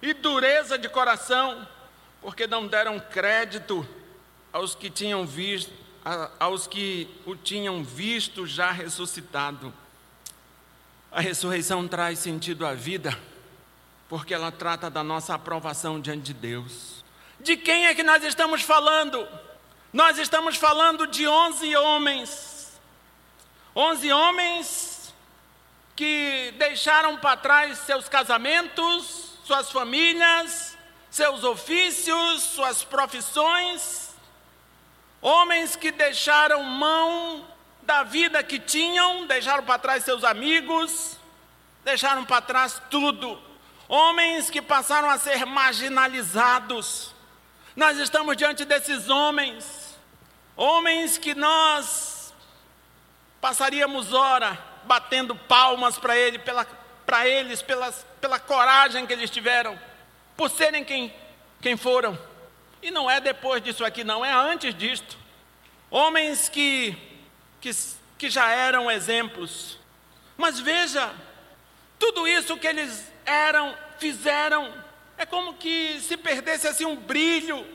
e 0.00 0.14
dureza 0.14 0.78
de 0.78 0.88
coração, 0.88 1.66
porque 2.20 2.46
não 2.46 2.68
deram 2.68 3.00
crédito 3.00 3.84
aos 4.56 4.74
que 4.74 4.88
tinham 4.88 5.26
visto, 5.26 5.70
aos 6.40 6.66
que 6.66 7.06
o 7.26 7.36
tinham 7.36 7.84
visto 7.84 8.46
já 8.46 8.70
ressuscitado. 8.70 9.70
A 11.12 11.20
ressurreição 11.20 11.86
traz 11.86 12.20
sentido 12.20 12.64
à 12.64 12.72
vida, 12.72 13.18
porque 14.08 14.32
ela 14.32 14.50
trata 14.50 14.88
da 14.88 15.04
nossa 15.04 15.34
aprovação 15.34 16.00
diante 16.00 16.22
de 16.22 16.32
Deus. 16.32 17.04
De 17.38 17.54
quem 17.58 17.86
é 17.86 17.94
que 17.94 18.02
nós 18.02 18.24
estamos 18.24 18.62
falando? 18.62 19.28
Nós 19.92 20.16
estamos 20.16 20.56
falando 20.56 21.06
de 21.06 21.28
11 21.28 21.76
homens. 21.76 22.80
11 23.74 24.10
homens 24.10 25.14
que 25.94 26.54
deixaram 26.58 27.18
para 27.18 27.36
trás 27.36 27.76
seus 27.80 28.08
casamentos, 28.08 29.34
suas 29.44 29.70
famílias, 29.70 30.78
seus 31.10 31.44
ofícios, 31.44 32.42
suas 32.42 32.82
profissões. 32.82 34.05
Homens 35.20 35.76
que 35.76 35.90
deixaram 35.90 36.62
mão 36.62 37.46
da 37.82 38.02
vida 38.02 38.42
que 38.42 38.58
tinham, 38.58 39.26
deixaram 39.26 39.64
para 39.64 39.78
trás 39.78 40.04
seus 40.04 40.24
amigos, 40.24 41.16
deixaram 41.84 42.24
para 42.24 42.42
trás 42.42 42.82
tudo. 42.90 43.40
Homens 43.88 44.50
que 44.50 44.60
passaram 44.60 45.08
a 45.08 45.18
ser 45.18 45.46
marginalizados. 45.46 47.14
Nós 47.76 47.98
estamos 47.98 48.36
diante 48.36 48.64
desses 48.64 49.08
homens, 49.08 49.96
homens 50.56 51.18
que 51.18 51.34
nós 51.34 52.34
passaríamos 53.40 54.12
hora 54.12 54.58
batendo 54.84 55.36
palmas 55.36 55.98
para 55.98 56.16
ele, 56.16 56.38
pela, 56.38 56.66
para 57.04 57.28
eles, 57.28 57.62
pelas, 57.62 58.06
pela 58.20 58.40
coragem 58.40 59.06
que 59.06 59.12
eles 59.12 59.30
tiveram, 59.30 59.78
por 60.36 60.50
serem 60.50 60.84
quem, 60.84 61.14
quem 61.60 61.76
foram. 61.76 62.18
E 62.86 62.90
não 62.92 63.10
é 63.10 63.20
depois 63.20 63.60
disso 63.60 63.84
aqui, 63.84 64.04
não, 64.04 64.24
é 64.24 64.32
antes 64.32 64.72
disto. 64.72 65.18
Homens 65.90 66.48
que, 66.48 66.96
que, 67.60 67.68
que 68.16 68.30
já 68.30 68.52
eram 68.52 68.88
exemplos. 68.88 69.76
Mas 70.36 70.60
veja, 70.60 71.12
tudo 71.98 72.28
isso 72.28 72.56
que 72.56 72.68
eles 72.68 73.10
eram, 73.24 73.76
fizeram, 73.98 74.72
é 75.18 75.26
como 75.26 75.54
que 75.54 76.00
se 76.00 76.16
perdesse 76.16 76.68
assim 76.68 76.84
um 76.84 76.94
brilho, 76.94 77.66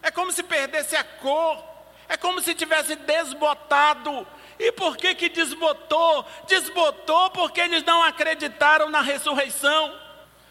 é 0.00 0.08
como 0.08 0.30
se 0.30 0.44
perdesse 0.44 0.94
a 0.94 1.02
cor, 1.02 1.64
é 2.08 2.16
como 2.16 2.40
se 2.40 2.54
tivesse 2.54 2.94
desbotado. 2.94 4.24
E 4.56 4.70
por 4.70 4.96
que 4.96 5.16
que 5.16 5.28
desbotou? 5.28 6.24
Desbotou 6.46 7.28
porque 7.30 7.60
eles 7.60 7.82
não 7.82 8.04
acreditaram 8.04 8.88
na 8.88 9.00
ressurreição. 9.00 9.98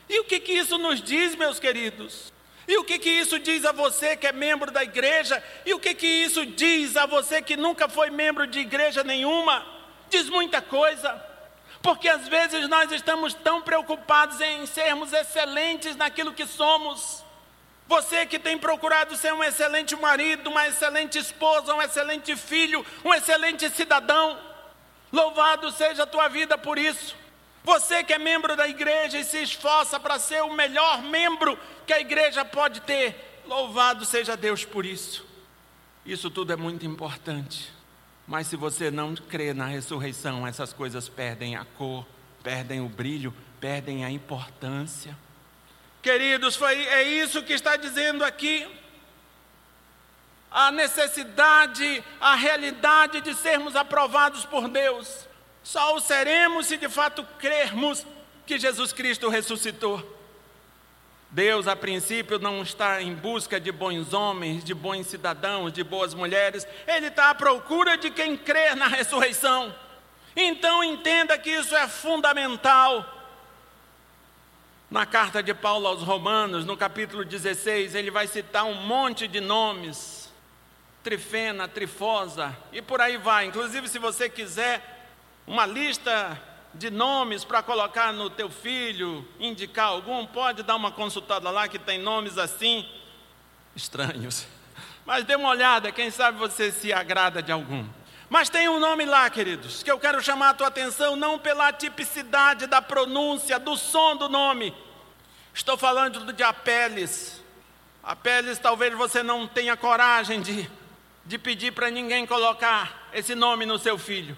E 0.09 0.19
o 0.19 0.25
que 0.25 0.41
que 0.41 0.51
isso 0.51 0.77
nos 0.77 1.01
diz, 1.01 1.35
meus 1.35 1.57
queridos? 1.57 2.37
E 2.69 2.77
o 2.77 2.83
que 2.83 2.99
que 2.99 3.09
isso 3.09 3.39
diz 3.39 3.65
a 3.65 3.71
você 3.71 4.15
que 4.15 4.27
é 4.27 4.31
membro 4.31 4.69
da 4.69 4.83
igreja? 4.83 5.43
E 5.65 5.73
o 5.73 5.79
que 5.79 5.95
que 5.95 6.05
isso 6.05 6.45
diz 6.45 6.95
a 6.95 7.07
você 7.07 7.41
que 7.41 7.57
nunca 7.57 7.89
foi 7.89 8.11
membro 8.11 8.45
de 8.45 8.59
igreja 8.59 9.03
nenhuma? 9.03 9.65
Diz 10.07 10.29
muita 10.29 10.61
coisa. 10.61 11.19
Porque 11.81 12.07
às 12.07 12.27
vezes 12.27 12.69
nós 12.69 12.91
estamos 12.91 13.33
tão 13.33 13.63
preocupados 13.63 14.39
em 14.39 14.67
sermos 14.67 15.11
excelentes 15.11 15.95
naquilo 15.95 16.31
que 16.31 16.45
somos. 16.45 17.23
Você 17.87 18.27
que 18.27 18.37
tem 18.37 18.55
procurado 18.55 19.17
ser 19.17 19.33
um 19.33 19.43
excelente 19.43 19.95
marido, 19.95 20.51
uma 20.51 20.67
excelente 20.67 21.17
esposa, 21.17 21.73
um 21.73 21.81
excelente 21.81 22.35
filho, 22.35 22.85
um 23.03 23.11
excelente 23.11 23.67
cidadão, 23.71 24.39
louvado 25.11 25.71
seja 25.71 26.03
a 26.03 26.05
tua 26.05 26.27
vida 26.27 26.55
por 26.55 26.77
isso. 26.77 27.15
Você 27.63 28.03
que 28.03 28.13
é 28.13 28.17
membro 28.17 28.55
da 28.55 28.67
igreja 28.67 29.19
e 29.19 29.23
se 29.23 29.41
esforça 29.41 29.99
para 29.99 30.17
ser 30.17 30.41
o 30.43 30.53
melhor 30.53 31.01
membro 31.01 31.57
que 31.85 31.93
a 31.93 31.99
igreja 31.99 32.45
pode 32.45 32.81
ter, 32.81 33.41
louvado 33.45 34.05
seja 34.05 34.37
Deus 34.37 34.63
por 34.63 34.85
isso. 34.85 35.25
Isso 36.05 36.29
tudo 36.29 36.53
é 36.53 36.55
muito 36.55 36.85
importante. 36.85 37.71
Mas 38.27 38.47
se 38.47 38.55
você 38.55 38.89
não 38.89 39.15
crê 39.15 39.53
na 39.53 39.65
ressurreição, 39.65 40.45
essas 40.45 40.71
coisas 40.71 41.09
perdem 41.09 41.55
a 41.55 41.65
cor, 41.65 42.05
perdem 42.43 42.79
o 42.79 42.87
brilho, 42.87 43.33
perdem 43.59 44.05
a 44.05 44.11
importância. 44.11 45.17
Queridos, 46.01 46.55
foi, 46.55 46.75
é 46.85 47.03
isso 47.03 47.43
que 47.43 47.53
está 47.53 47.75
dizendo 47.75 48.23
aqui. 48.23 48.67
A 50.49 50.71
necessidade, 50.71 52.03
a 52.21 52.35
realidade 52.35 53.21
de 53.21 53.35
sermos 53.35 53.75
aprovados 53.75 54.45
por 54.45 54.67
Deus. 54.67 55.27
Só 55.69 55.95
o 55.95 55.99
seremos 55.99 56.65
se 56.65 56.77
de 56.77 56.89
fato 56.89 57.23
crermos 57.37 58.03
que 58.43 58.57
Jesus 58.57 58.91
Cristo 58.91 59.29
ressuscitou. 59.29 60.03
Deus, 61.29 61.67
a 61.67 61.75
princípio, 61.75 62.39
não 62.39 62.63
está 62.63 62.99
em 63.03 63.13
busca 63.13 63.59
de 63.59 63.71
bons 63.71 64.11
homens, 64.11 64.63
de 64.63 64.73
bons 64.73 65.05
cidadãos, 65.05 65.71
de 65.71 65.83
boas 65.83 66.15
mulheres, 66.15 66.67
Ele 66.87 67.05
está 67.05 67.29
à 67.29 67.35
procura 67.35 67.99
de 67.99 68.09
quem 68.09 68.35
crer 68.35 68.75
na 68.75 68.87
ressurreição. 68.87 69.71
Então 70.35 70.83
entenda 70.83 71.37
que 71.37 71.51
isso 71.51 71.75
é 71.75 71.87
fundamental. 71.87 73.05
Na 74.89 75.05
carta 75.05 75.43
de 75.43 75.53
Paulo 75.53 75.85
aos 75.85 76.01
Romanos, 76.01 76.65
no 76.65 76.75
capítulo 76.75 77.23
16, 77.23 77.93
ele 77.93 78.09
vai 78.09 78.25
citar 78.25 78.65
um 78.65 78.73
monte 78.73 79.27
de 79.27 79.39
nomes: 79.39 80.33
Trifena, 81.03 81.67
Trifosa, 81.67 82.57
e 82.73 82.81
por 82.81 82.99
aí 82.99 83.17
vai. 83.17 83.45
Inclusive, 83.45 83.87
se 83.87 83.99
você 83.99 84.27
quiser 84.27 84.97
uma 85.49 85.65
lista 85.65 86.39
de 86.75 86.91
nomes 86.91 87.43
para 87.43 87.63
colocar 87.63 88.13
no 88.13 88.29
teu 88.29 88.51
filho, 88.51 89.27
indicar 89.39 89.87
algum, 89.87 90.23
pode 90.27 90.61
dar 90.61 90.75
uma 90.75 90.91
consultada 90.91 91.49
lá 91.49 91.67
que 91.67 91.79
tem 91.79 91.97
nomes 91.97 92.37
assim 92.37 92.87
estranhos. 93.75 94.45
Mas 95.07 95.23
dê 95.23 95.35
uma 95.35 95.49
olhada, 95.49 95.91
quem 95.91 96.11
sabe 96.11 96.37
você 96.37 96.71
se 96.71 96.93
agrada 96.93 97.41
de 97.41 97.51
algum. 97.51 97.83
Mas 98.29 98.47
tem 98.47 98.69
um 98.69 98.79
nome 98.79 99.05
lá, 99.05 99.27
queridos, 99.27 99.81
que 99.81 99.89
eu 99.89 99.97
quero 99.97 100.21
chamar 100.21 100.49
a 100.49 100.53
tua 100.53 100.67
atenção 100.67 101.15
não 101.15 101.39
pela 101.39 101.73
tipicidade 101.73 102.67
da 102.67 102.79
pronúncia, 102.79 103.57
do 103.57 103.75
som 103.75 104.15
do 104.15 104.29
nome. 104.29 104.71
Estou 105.51 105.75
falando 105.75 106.31
de 106.31 106.43
Apeles. 106.43 107.43
Apeles, 108.03 108.59
talvez 108.59 108.93
você 108.93 109.23
não 109.23 109.47
tenha 109.47 109.75
coragem 109.75 110.43
de, 110.43 110.69
de 111.25 111.39
pedir 111.39 111.71
para 111.71 111.89
ninguém 111.89 112.27
colocar 112.27 113.09
esse 113.11 113.33
nome 113.33 113.65
no 113.65 113.79
seu 113.79 113.97
filho. 113.97 114.37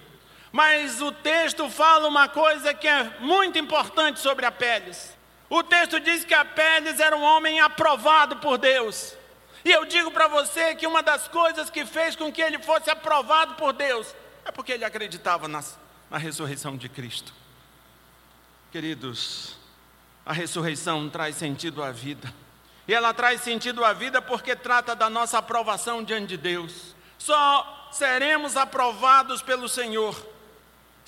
Mas 0.52 1.02
o 1.02 1.12
texto 1.12 1.70
fala 1.70 2.08
uma 2.08 2.28
coisa 2.28 2.74
que 2.74 2.88
é 2.88 3.18
muito 3.20 3.58
importante 3.58 4.20
sobre 4.20 4.46
Apeles. 4.46 5.16
O 5.50 5.64
texto 5.64 6.00
diz 6.00 6.26
que 6.26 6.34
Apeles 6.34 7.00
era 7.00 7.16
um 7.16 7.24
homem 7.24 7.60
aprovado 7.62 8.38
por 8.38 8.58
Deus. 8.58 9.16
E 9.64 9.72
eu 9.72 9.86
digo 9.86 10.12
para 10.12 10.28
você 10.28 10.76
que 10.76 10.88
uma 10.88 11.02
das 11.02 11.28
coisas 11.28 11.70
que 11.70 11.86
fez 11.86 12.16
com 12.16 12.32
que 12.32 12.42
ele 12.42 12.60
fosse 12.60 12.90
aprovado 12.90 13.56
por 13.56 13.72
Deus 13.72 14.14
é 14.44 14.52
porque 14.52 14.74
ele 14.74 14.84
acreditava 14.84 15.48
nas, 15.48 15.80
na 16.10 16.18
ressurreição 16.18 16.76
de 16.76 16.90
Cristo. 16.90 17.34
Queridos, 18.72 19.56
a 20.26 20.34
ressurreição 20.34 21.10
traz 21.10 21.36
sentido 21.36 21.84
à 21.84 21.92
vida. 21.92 22.34
E 22.88 22.94
ela 22.94 23.14
traz 23.14 23.42
sentido 23.42 23.86
à 23.86 23.94
vida 23.94 24.22
porque 24.22 24.56
trata 24.56 24.96
da 24.96 25.10
nossa 25.10 25.38
aprovação 25.38 26.04
diante 26.04 26.28
de 26.28 26.38
Deus. 26.38 26.96
Só 27.18 27.90
seremos 27.92 28.58
aprovados 28.58 29.42
pelo 29.42 29.70
Senhor 29.70 30.16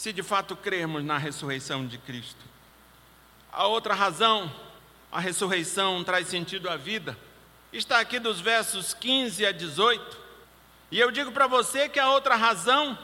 se 0.03 0.11
de 0.11 0.21
fato 0.21 0.53
crermos 0.53 1.01
na 1.01 1.17
ressurreição 1.17 1.87
de 1.87 1.97
Cristo. 1.97 2.43
A 3.49 3.67
outra 3.67 3.93
razão, 3.93 4.53
a 5.09 5.17
ressurreição 5.17 6.03
traz 6.03 6.27
sentido 6.27 6.69
à 6.69 6.75
vida, 6.75 7.17
está 7.71 8.01
aqui 8.01 8.19
dos 8.19 8.41
versos 8.41 8.93
15 8.93 9.45
a 9.45 9.53
18. 9.53 10.17
E 10.91 10.99
eu 10.99 11.09
digo 11.09 11.31
para 11.31 11.47
você 11.47 11.87
que 11.87 12.01
a 12.01 12.11
outra 12.11 12.35
razão 12.35 12.99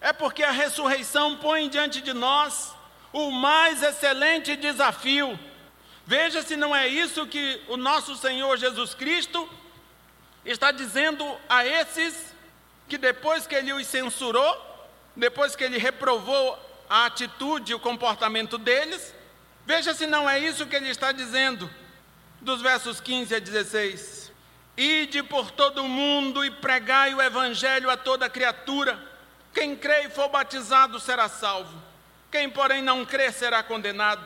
é 0.00 0.12
porque 0.12 0.42
a 0.42 0.50
ressurreição 0.50 1.36
põe 1.36 1.68
diante 1.68 2.00
de 2.00 2.12
nós 2.12 2.74
o 3.12 3.30
mais 3.30 3.80
excelente 3.80 4.56
desafio. 4.56 5.38
Veja 6.04 6.42
se 6.42 6.56
não 6.56 6.74
é 6.74 6.88
isso 6.88 7.24
que 7.24 7.62
o 7.68 7.76
nosso 7.76 8.16
Senhor 8.16 8.56
Jesus 8.56 8.94
Cristo 8.94 9.48
está 10.44 10.72
dizendo 10.72 11.24
a 11.48 11.64
esses 11.64 12.34
que 12.88 12.98
depois 12.98 13.46
que 13.46 13.54
ele 13.54 13.72
os 13.72 13.86
censurou, 13.86 14.69
depois 15.16 15.56
que 15.56 15.64
ele 15.64 15.78
reprovou 15.78 16.58
a 16.88 17.06
atitude 17.06 17.72
e 17.72 17.74
o 17.74 17.80
comportamento 17.80 18.58
deles, 18.58 19.14
veja 19.66 19.94
se 19.94 20.06
não 20.06 20.28
é 20.28 20.38
isso 20.38 20.66
que 20.66 20.76
ele 20.76 20.88
está 20.88 21.12
dizendo, 21.12 21.70
dos 22.40 22.62
versos 22.62 23.00
15 23.00 23.34
a 23.34 23.38
16: 23.38 24.32
Ide 24.76 25.22
por 25.22 25.50
todo 25.50 25.82
o 25.82 25.88
mundo 25.88 26.44
e 26.44 26.50
pregai 26.50 27.14
o 27.14 27.22
evangelho 27.22 27.90
a 27.90 27.96
toda 27.96 28.30
criatura. 28.30 28.98
Quem 29.52 29.76
crê 29.76 30.06
e 30.06 30.10
for 30.10 30.28
batizado 30.28 30.98
será 31.00 31.28
salvo, 31.28 31.80
quem, 32.30 32.48
porém, 32.48 32.82
não 32.82 33.04
crê 33.04 33.32
será 33.32 33.62
condenado. 33.62 34.22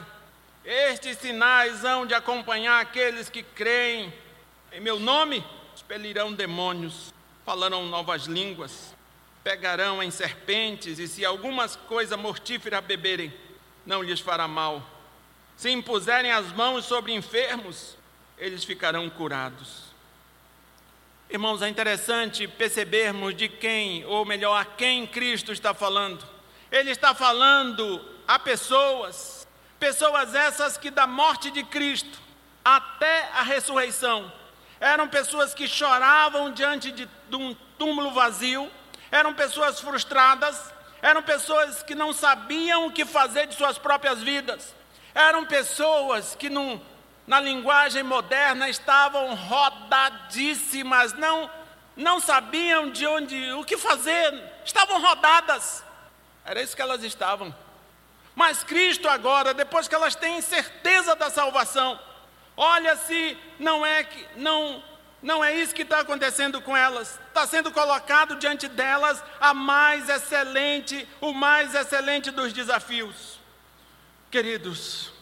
Estes 0.64 1.18
sinais 1.18 1.85
hão 1.85 2.07
de 2.07 2.14
acompanhar 2.14 2.81
aqueles 2.81 3.29
que 3.29 3.42
creem. 3.42 4.12
Em 4.73 4.81
meu 4.81 4.99
nome 4.99 5.44
expelirão 5.75 6.33
demônios, 6.33 7.12
falarão 7.44 7.87
novas 7.87 8.25
línguas 8.25 8.93
pegarão 9.44 10.02
em 10.02 10.11
serpentes, 10.11 10.98
e 10.98 11.07
se 11.07 11.24
algumas 11.24 11.76
coisa 11.76 12.16
mortífera 12.16 12.80
beberem, 12.80 13.33
não 13.85 14.02
lhes 14.02 14.18
fará 14.18 14.48
mal. 14.48 14.83
Se 15.54 15.70
impuserem 15.70 16.33
as 16.33 16.50
mãos 16.52 16.87
sobre 16.87 17.12
enfermos, 17.12 17.96
eles 18.38 18.64
ficarão 18.64 19.09
curados. 19.11 19.85
Irmãos, 21.28 21.62
é 21.62 21.68
interessante 21.68 22.48
percebermos 22.48 23.35
de 23.35 23.48
quem, 23.48 24.04
ou 24.07 24.24
melhor, 24.24 24.57
a 24.57 24.64
quem 24.64 25.07
Cristo 25.07 25.52
está 25.52 25.74
falando. 25.74 26.24
Ele 26.72 26.90
está 26.90 27.14
falando 27.14 28.04
a 28.26 28.38
pessoas, 28.38 29.46
pessoas 29.78 30.35
essas 30.35 30.76
que 30.78 30.90
da 30.90 31.07
morte 31.07 31.50
de 31.50 31.62
Cristo 31.64 32.18
até 32.64 33.28
a 33.35 33.42
ressurreição, 33.42 34.33
eram 34.80 35.07
pessoas 35.07 35.52
que 35.52 35.68
choravam 35.68 36.50
diante 36.50 36.90
de, 36.90 37.07
de 37.28 37.37
um 37.37 37.54
túmulo 37.78 38.11
vazio, 38.12 38.70
eram 39.14 39.33
pessoas 39.33 39.79
frustradas, 39.79 40.72
eram 41.00 41.22
pessoas 41.22 41.85
que 41.85 41.94
não 41.94 42.12
sabiam 42.12 42.87
o 42.87 42.92
que 42.92 43.05
fazer 43.05 43.46
de 43.46 43.55
suas 43.55 43.79
próprias 43.79 44.20
vidas, 44.20 44.74
eram 45.14 45.44
pessoas 45.44 46.35
que, 46.35 46.50
num, 46.50 46.81
na 47.24 47.38
linguagem 47.38 48.03
moderna, 48.03 48.68
estavam 48.68 49.33
rodadíssimas, 49.37 51.12
não, 51.12 51.48
não 51.96 52.18
sabiam 52.18 52.90
de 52.90 53.07
onde, 53.07 53.53
o 53.53 53.62
que 53.62 53.79
fazer, 53.79 54.35
estavam 54.64 55.00
rodadas, 55.00 55.85
era 56.44 56.61
isso 56.61 56.74
que 56.74 56.83
elas 56.83 57.05
estavam. 57.05 57.55
Mas 58.35 58.64
Cristo 58.64 59.09
agora, 59.09 59.55
depois 59.55 59.87
que 59.87 59.94
elas 59.94 60.16
têm 60.16 60.40
certeza 60.40 61.14
da 61.14 61.31
salvação, 61.31 62.00
olha 62.57 62.96
se 62.96 63.38
não 63.61 63.87
é 63.87 64.03
que 64.03 64.27
não 64.35 64.83
não 65.24 65.42
é 65.42 65.54
isso 65.54 65.74
que 65.74 65.80
está 65.80 66.00
acontecendo 66.00 66.60
com 66.60 66.76
elas. 66.76 67.18
Está 67.28 67.46
sendo 67.46 67.72
colocado 67.72 68.37
diante 68.37 68.68
delas 68.68 69.24
a 69.40 69.54
mais 69.54 70.06
excelente, 70.10 71.08
o 71.18 71.32
mais 71.32 71.74
excelente 71.74 72.30
dos 72.30 72.52
desafios. 72.52 73.40
Queridos, 74.30 75.14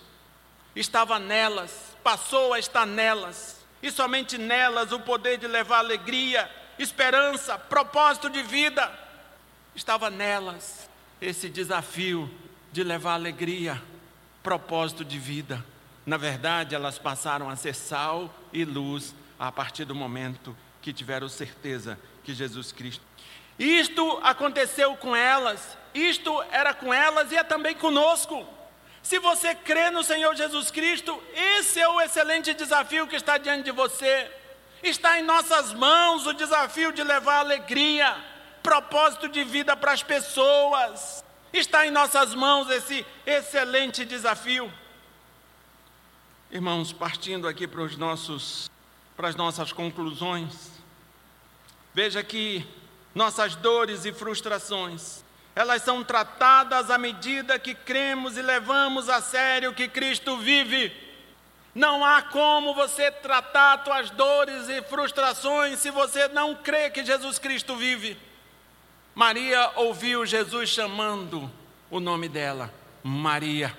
estava 0.75 1.21
nelas, 1.21 1.97
passou 2.03 2.53
a 2.53 2.59
estar 2.59 2.85
nelas, 2.85 3.65
e 3.81 3.93
somente 3.93 4.37
nelas 4.37 4.91
o 4.91 4.99
poder 4.99 5.39
de 5.39 5.47
levar 5.47 5.79
alegria, 5.79 6.51
esperança, 6.81 7.57
propósito 7.57 8.29
de 8.29 8.43
vida. 8.43 8.93
Estava 9.73 10.11
nelas 10.11 10.91
esse 11.21 11.49
desafio 11.49 12.29
de 12.73 12.83
levar 12.83 13.15
alegria, 13.15 13.81
propósito 14.43 15.05
de 15.05 15.17
vida. 15.17 15.65
Na 16.05 16.17
verdade, 16.17 16.75
elas 16.75 16.99
passaram 16.99 17.49
a 17.49 17.55
ser 17.55 17.77
sal 17.77 18.35
e 18.53 18.65
luz 18.65 19.15
a 19.43 19.51
partir 19.51 19.85
do 19.85 19.93
momento 19.93 20.57
que 20.81 20.93
tiveram 20.93 21.29
certeza 21.29 21.99
que 22.23 22.33
Jesus 22.33 22.71
Cristo. 22.71 23.05
Isto 23.59 24.21
aconteceu 24.23 24.95
com 24.95 25.17
elas, 25.17 25.77
isto 25.93 26.41
era 26.53 26.73
com 26.73 26.95
elas 26.95 27.33
e 27.33 27.37
é 27.37 27.43
também 27.43 27.75
conosco. 27.75 28.47
Se 29.03 29.19
você 29.19 29.53
crê 29.53 29.91
no 29.91 30.05
Senhor 30.05 30.33
Jesus 30.37 30.71
Cristo, 30.71 31.21
esse 31.35 31.81
é 31.81 31.89
o 31.89 32.01
excelente 32.01 32.55
desafio 32.55 33.09
que 33.09 33.17
está 33.17 33.37
diante 33.37 33.65
de 33.65 33.73
você. 33.73 34.31
Está 34.81 35.19
em 35.19 35.25
nossas 35.25 35.75
mãos 35.75 36.25
o 36.25 36.33
desafio 36.33 36.93
de 36.93 37.03
levar 37.03 37.41
alegria, 37.41 38.17
propósito 38.63 39.29
de 39.29 39.43
vida 39.43 39.77
para 39.77 39.91
as 39.91 40.05
pessoas. 40.05 41.25
Está 41.53 41.85
em 41.85 41.91
nossas 41.91 42.33
mãos 42.33 42.71
esse 42.71 43.05
excelente 43.27 44.05
desafio. 44.05 44.73
Irmãos, 46.49 46.93
partindo 46.93 47.49
aqui 47.49 47.67
para 47.67 47.83
os 47.83 47.97
nossos 47.97 48.71
para 49.17 49.29
as 49.29 49.37
nossas 49.37 49.73
conclusões. 49.73 50.71
Veja 51.95 52.23
que 52.23 52.67
nossas 53.15 53.55
dores 53.55 54.05
e 54.05 54.13
frustrações, 54.13 55.23
elas 55.55 55.83
são 55.83 56.03
tratadas 56.03 56.91
à 56.91 56.97
medida 56.97 57.59
que 57.59 57.75
cremos 57.75 58.37
e 58.37 58.43
levamos 58.43 59.09
a 59.09 59.21
sério 59.21 59.75
que 59.75 59.87
Cristo 59.87 60.39
vive. 60.39 60.93
Não 61.75 62.05
há 62.05 62.23
como 62.23 62.75
você 62.75 63.11
tratar 63.11 63.83
suas 63.85 64.11
dores 64.11 64.69
e 64.69 64.83
frustrações 64.83 65.79
se 65.79 65.91
você 65.91 66.29
não 66.29 66.55
crê 66.55 66.91
que 66.91 67.05
Jesus 67.05 67.39
Cristo 67.39 67.77
vive. 67.77 68.17
Maria 69.15 69.73
ouviu 69.77 70.25
Jesus 70.25 70.71
chamando 70.71 71.51
o 71.91 72.01
nome 72.01 72.29
dela, 72.29 72.73
Maria. 73.03 73.77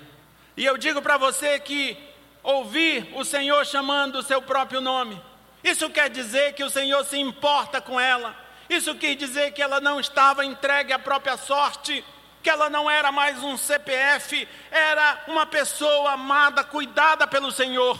E 0.56 0.64
eu 0.64 0.78
digo 0.78 1.02
para 1.02 1.16
você 1.16 1.58
que 1.58 1.96
ouvir 2.44 3.10
o 3.16 3.24
Senhor 3.24 3.66
chamando 3.66 4.16
o 4.16 4.22
seu 4.22 4.40
próprio 4.40 4.80
nome, 4.80 5.20
isso 5.64 5.90
quer 5.90 6.08
dizer 6.08 6.52
que 6.52 6.62
o 6.62 6.70
Senhor 6.70 7.04
se 7.04 7.18
importa 7.18 7.80
com 7.80 7.98
ela. 7.98 8.36
Isso 8.68 8.94
quer 8.94 9.16
dizer 9.16 9.52
que 9.52 9.60
ela 9.60 9.80
não 9.80 9.98
estava 9.98 10.44
entregue 10.44 10.92
à 10.92 10.98
própria 10.98 11.36
sorte, 11.36 12.04
que 12.42 12.48
ela 12.50 12.70
não 12.70 12.90
era 12.90 13.10
mais 13.10 13.42
um 13.42 13.56
CPF, 13.56 14.46
era 14.70 15.24
uma 15.26 15.46
pessoa 15.46 16.12
amada, 16.12 16.62
cuidada 16.62 17.26
pelo 17.26 17.50
Senhor. 17.50 17.98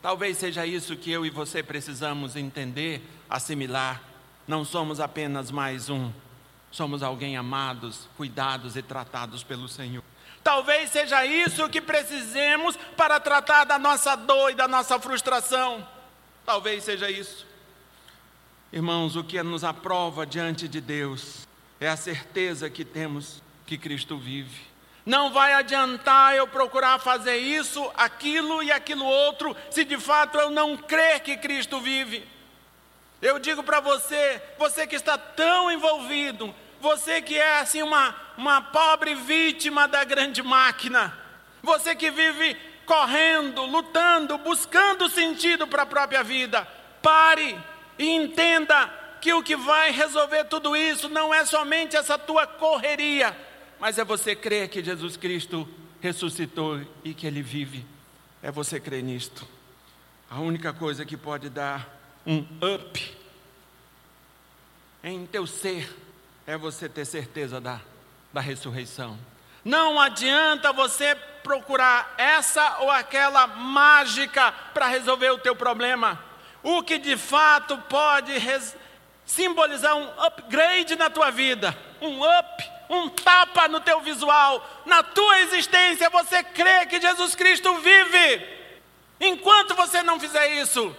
Talvez 0.00 0.36
seja 0.36 0.66
isso 0.66 0.96
que 0.96 1.10
eu 1.10 1.24
e 1.24 1.30
você 1.30 1.62
precisamos 1.62 2.36
entender, 2.36 3.02
assimilar. 3.28 4.00
Não 4.46 4.64
somos 4.64 5.00
apenas 5.00 5.50
mais 5.50 5.88
um 5.88 6.12
somos 6.72 7.02
alguém 7.02 7.36
amados, 7.36 8.08
cuidados 8.16 8.76
e 8.76 8.82
tratados 8.82 9.44
pelo 9.44 9.68
Senhor. 9.68 10.02
Talvez 10.42 10.90
seja 10.90 11.24
isso 11.24 11.68
que 11.68 11.80
precisemos 11.80 12.76
para 12.96 13.20
tratar 13.20 13.64
da 13.64 13.78
nossa 13.78 14.16
dor 14.16 14.50
e 14.50 14.54
da 14.54 14.66
nossa 14.66 14.98
frustração. 14.98 15.86
Talvez 16.44 16.82
seja 16.82 17.08
isso. 17.10 17.46
Irmãos, 18.72 19.14
o 19.16 19.22
que 19.22 19.40
nos 19.42 19.62
aprova 19.62 20.26
diante 20.26 20.66
de 20.66 20.80
Deus 20.80 21.46
é 21.78 21.88
a 21.88 21.96
certeza 21.96 22.70
que 22.70 22.84
temos 22.84 23.42
que 23.66 23.78
Cristo 23.78 24.18
vive. 24.18 24.72
Não 25.04 25.32
vai 25.32 25.52
adiantar 25.52 26.34
eu 26.36 26.46
procurar 26.46 26.98
fazer 26.98 27.36
isso, 27.36 27.90
aquilo 27.96 28.62
e 28.62 28.70
aquilo 28.70 29.04
outro, 29.04 29.56
se 29.70 29.84
de 29.84 29.98
fato 29.98 30.38
eu 30.38 30.50
não 30.50 30.76
crer 30.76 31.20
que 31.20 31.36
Cristo 31.36 31.80
vive. 31.80 32.26
Eu 33.20 33.38
digo 33.38 33.62
para 33.62 33.80
você, 33.80 34.42
você 34.58 34.86
que 34.86 34.96
está 34.96 35.16
tão 35.18 35.70
envolvido, 35.70 36.54
você 36.82 37.22
que 37.22 37.38
é 37.38 37.60
assim 37.60 37.80
uma, 37.80 38.14
uma 38.36 38.60
pobre 38.60 39.14
vítima 39.14 39.86
da 39.86 40.02
grande 40.02 40.42
máquina, 40.42 41.16
você 41.62 41.94
que 41.94 42.10
vive 42.10 42.56
correndo, 42.84 43.62
lutando, 43.62 44.36
buscando 44.38 45.08
sentido 45.08 45.66
para 45.66 45.84
a 45.84 45.86
própria 45.86 46.24
vida, 46.24 46.66
pare 47.00 47.56
e 47.96 48.10
entenda 48.10 48.90
que 49.20 49.32
o 49.32 49.42
que 49.42 49.54
vai 49.54 49.92
resolver 49.92 50.44
tudo 50.44 50.76
isso 50.76 51.08
não 51.08 51.32
é 51.32 51.46
somente 51.46 51.96
essa 51.96 52.18
tua 52.18 52.46
correria, 52.46 53.34
mas 53.78 53.96
é 53.96 54.04
você 54.04 54.34
crer 54.34 54.68
que 54.68 54.82
Jesus 54.82 55.16
Cristo 55.16 55.68
ressuscitou 56.00 56.80
e 57.04 57.14
que 57.14 57.28
Ele 57.28 57.42
vive. 57.42 57.86
É 58.42 58.50
você 58.50 58.80
crer 58.80 59.04
nisto. 59.04 59.46
A 60.28 60.40
única 60.40 60.72
coisa 60.72 61.04
que 61.04 61.16
pode 61.16 61.48
dar 61.48 61.88
um 62.26 62.40
up 62.74 63.16
em 65.04 65.26
teu 65.26 65.46
ser 65.46 65.88
é 66.46 66.56
você 66.56 66.88
ter 66.88 67.04
certeza 67.04 67.60
da, 67.60 67.80
da 68.32 68.40
ressurreição. 68.40 69.18
Não 69.64 70.00
adianta 70.00 70.72
você 70.72 71.14
procurar 71.42 72.14
essa 72.18 72.78
ou 72.78 72.90
aquela 72.90 73.46
mágica 73.46 74.52
para 74.74 74.86
resolver 74.86 75.30
o 75.30 75.38
teu 75.38 75.54
problema. 75.54 76.22
O 76.62 76.82
que 76.82 76.98
de 76.98 77.16
fato 77.16 77.76
pode 77.88 78.32
simbolizar 79.24 79.96
um 79.96 80.08
upgrade 80.20 80.96
na 80.96 81.08
tua 81.10 81.30
vida, 81.30 81.76
um 82.00 82.22
up, 82.22 82.70
um 82.88 83.08
tapa 83.08 83.68
no 83.68 83.80
teu 83.80 84.00
visual, 84.00 84.82
na 84.84 85.02
tua 85.02 85.40
existência, 85.40 86.10
você 86.10 86.42
crê 86.42 86.86
que 86.86 87.00
Jesus 87.00 87.34
Cristo 87.34 87.74
vive. 87.78 88.46
Enquanto 89.20 89.74
você 89.74 90.02
não 90.02 90.18
fizer 90.18 90.60
isso, 90.60 90.94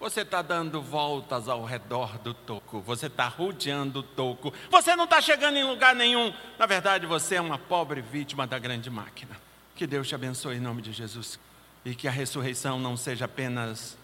você 0.00 0.20
está 0.20 0.42
dando 0.42 0.80
voltas 0.80 1.48
ao 1.48 1.64
redor 1.64 2.18
do 2.18 2.32
toco, 2.32 2.80
você 2.80 3.06
está 3.06 3.26
rodeando 3.26 4.00
o 4.00 4.02
toco, 4.02 4.52
você 4.70 4.94
não 4.94 5.04
está 5.04 5.20
chegando 5.20 5.56
em 5.56 5.64
lugar 5.64 5.94
nenhum. 5.94 6.32
Na 6.58 6.66
verdade, 6.66 7.06
você 7.06 7.34
é 7.34 7.40
uma 7.40 7.58
pobre 7.58 8.00
vítima 8.00 8.46
da 8.46 8.58
grande 8.58 8.88
máquina. 8.88 9.36
Que 9.74 9.86
Deus 9.86 10.08
te 10.08 10.14
abençoe 10.14 10.56
em 10.56 10.60
nome 10.60 10.82
de 10.82 10.92
Jesus. 10.92 11.38
E 11.84 11.94
que 11.94 12.06
a 12.06 12.10
ressurreição 12.10 12.78
não 12.78 12.96
seja 12.96 13.24
apenas 13.24 13.96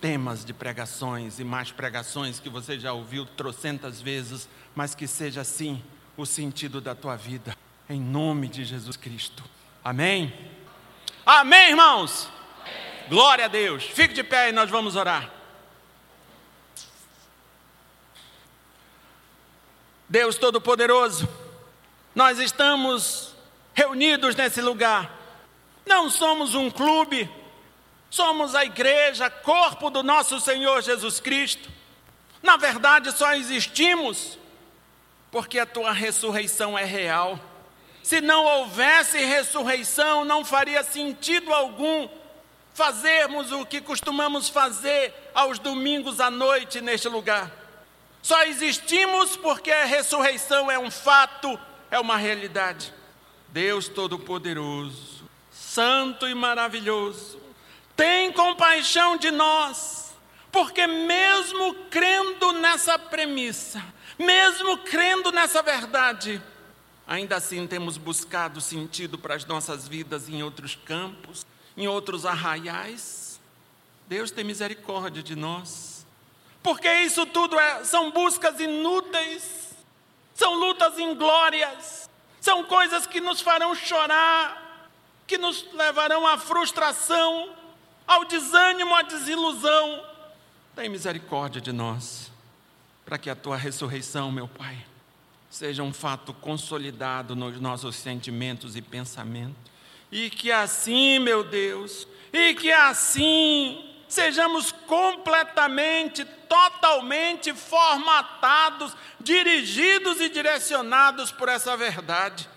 temas 0.00 0.44
de 0.44 0.52
pregações 0.52 1.38
e 1.38 1.44
mais 1.44 1.72
pregações 1.72 2.38
que 2.38 2.48
você 2.48 2.78
já 2.78 2.92
ouviu 2.92 3.26
trocentas 3.26 4.00
vezes, 4.00 4.48
mas 4.74 4.94
que 4.94 5.06
seja 5.06 5.44
sim 5.44 5.82
o 6.16 6.26
sentido 6.26 6.80
da 6.80 6.94
tua 6.94 7.16
vida. 7.16 7.56
Em 7.88 8.00
nome 8.00 8.48
de 8.48 8.64
Jesus 8.64 8.96
Cristo. 8.96 9.42
Amém? 9.82 10.32
Amém, 11.24 11.70
irmãos? 11.70 12.28
Glória 13.08 13.46
a 13.46 13.48
Deus. 13.48 13.84
Fique 13.84 14.14
de 14.14 14.22
pé 14.22 14.50
e 14.50 14.52
nós 14.52 14.68
vamos 14.68 14.94
orar. 14.94 15.37
Deus 20.08 20.36
Todo-Poderoso, 20.36 21.28
nós 22.14 22.38
estamos 22.38 23.34
reunidos 23.74 24.34
nesse 24.34 24.62
lugar. 24.62 25.10
Não 25.84 26.08
somos 26.08 26.54
um 26.54 26.70
clube, 26.70 27.30
somos 28.08 28.54
a 28.54 28.64
igreja, 28.64 29.28
corpo 29.28 29.90
do 29.90 30.02
nosso 30.02 30.40
Senhor 30.40 30.80
Jesus 30.82 31.20
Cristo. 31.20 31.68
Na 32.42 32.56
verdade, 32.56 33.12
só 33.12 33.34
existimos 33.34 34.38
porque 35.30 35.58
a 35.58 35.66
tua 35.66 35.92
ressurreição 35.92 36.78
é 36.78 36.84
real. 36.84 37.38
Se 38.02 38.22
não 38.22 38.46
houvesse 38.46 39.18
ressurreição, 39.18 40.24
não 40.24 40.42
faria 40.42 40.82
sentido 40.82 41.52
algum 41.52 42.08
fazermos 42.72 43.52
o 43.52 43.66
que 43.66 43.82
costumamos 43.82 44.48
fazer 44.48 45.12
aos 45.34 45.58
domingos 45.58 46.18
à 46.18 46.30
noite 46.30 46.80
neste 46.80 47.08
lugar. 47.08 47.67
Só 48.22 48.42
existimos 48.44 49.36
porque 49.36 49.70
a 49.70 49.84
ressurreição 49.84 50.70
é 50.70 50.78
um 50.78 50.90
fato, 50.90 51.58
é 51.90 51.98
uma 51.98 52.16
realidade. 52.16 52.92
Deus 53.48 53.88
Todo-Poderoso, 53.88 55.24
Santo 55.50 56.28
e 56.28 56.34
maravilhoso, 56.34 57.40
tem 57.96 58.32
compaixão 58.32 59.16
de 59.16 59.30
nós, 59.30 60.08
Porque 60.50 60.86
mesmo 60.86 61.74
crendo 61.90 62.52
nessa 62.52 62.98
premissa, 62.98 63.84
mesmo 64.18 64.78
crendo 64.78 65.30
nessa 65.30 65.62
verdade, 65.62 66.42
ainda 67.06 67.36
assim 67.36 67.66
temos 67.66 67.98
buscado 67.98 68.60
sentido 68.60 69.18
para 69.18 69.34
as 69.34 69.44
nossas 69.44 69.86
vidas 69.86 70.28
em 70.28 70.42
outros 70.42 70.74
campos, 70.74 71.44
em 71.76 71.86
outros 71.86 72.24
arraiais. 72.24 73.38
Deus 74.08 74.30
tem 74.30 74.42
misericórdia 74.42 75.22
de 75.22 75.36
nós. 75.36 75.87
Porque 76.62 76.92
isso 77.02 77.24
tudo 77.26 77.58
é, 77.58 77.84
são 77.84 78.10
buscas 78.10 78.58
inúteis, 78.60 79.74
são 80.34 80.54
lutas 80.54 80.98
inglórias, 80.98 82.08
são 82.40 82.64
coisas 82.64 83.06
que 83.06 83.20
nos 83.20 83.40
farão 83.40 83.74
chorar, 83.74 84.90
que 85.26 85.38
nos 85.38 85.66
levarão 85.72 86.26
à 86.26 86.38
frustração, 86.38 87.54
ao 88.06 88.24
desânimo, 88.24 88.94
à 88.94 89.02
desilusão. 89.02 90.04
Tem 90.74 90.88
misericórdia 90.88 91.60
de 91.60 91.72
nós, 91.72 92.30
para 93.04 93.18
que 93.18 93.30
a 93.30 93.36
tua 93.36 93.56
ressurreição, 93.56 94.30
meu 94.30 94.48
Pai, 94.48 94.86
seja 95.50 95.82
um 95.82 95.92
fato 95.92 96.32
consolidado 96.34 97.34
nos 97.34 97.60
nossos 97.60 97.96
sentimentos 97.96 98.76
e 98.76 98.82
pensamentos. 98.82 99.56
E 100.10 100.30
que 100.30 100.50
assim, 100.50 101.18
meu 101.18 101.44
Deus, 101.44 102.06
e 102.32 102.54
que 102.54 102.70
assim 102.72 103.87
sejamos 104.08 104.72
completamente, 104.72 106.24
totalmente 106.24 107.52
formatados, 107.52 108.96
dirigidos 109.20 110.20
e 110.20 110.28
direcionados 110.28 111.30
por 111.30 111.48
essa 111.48 111.76
verdade. 111.76 112.48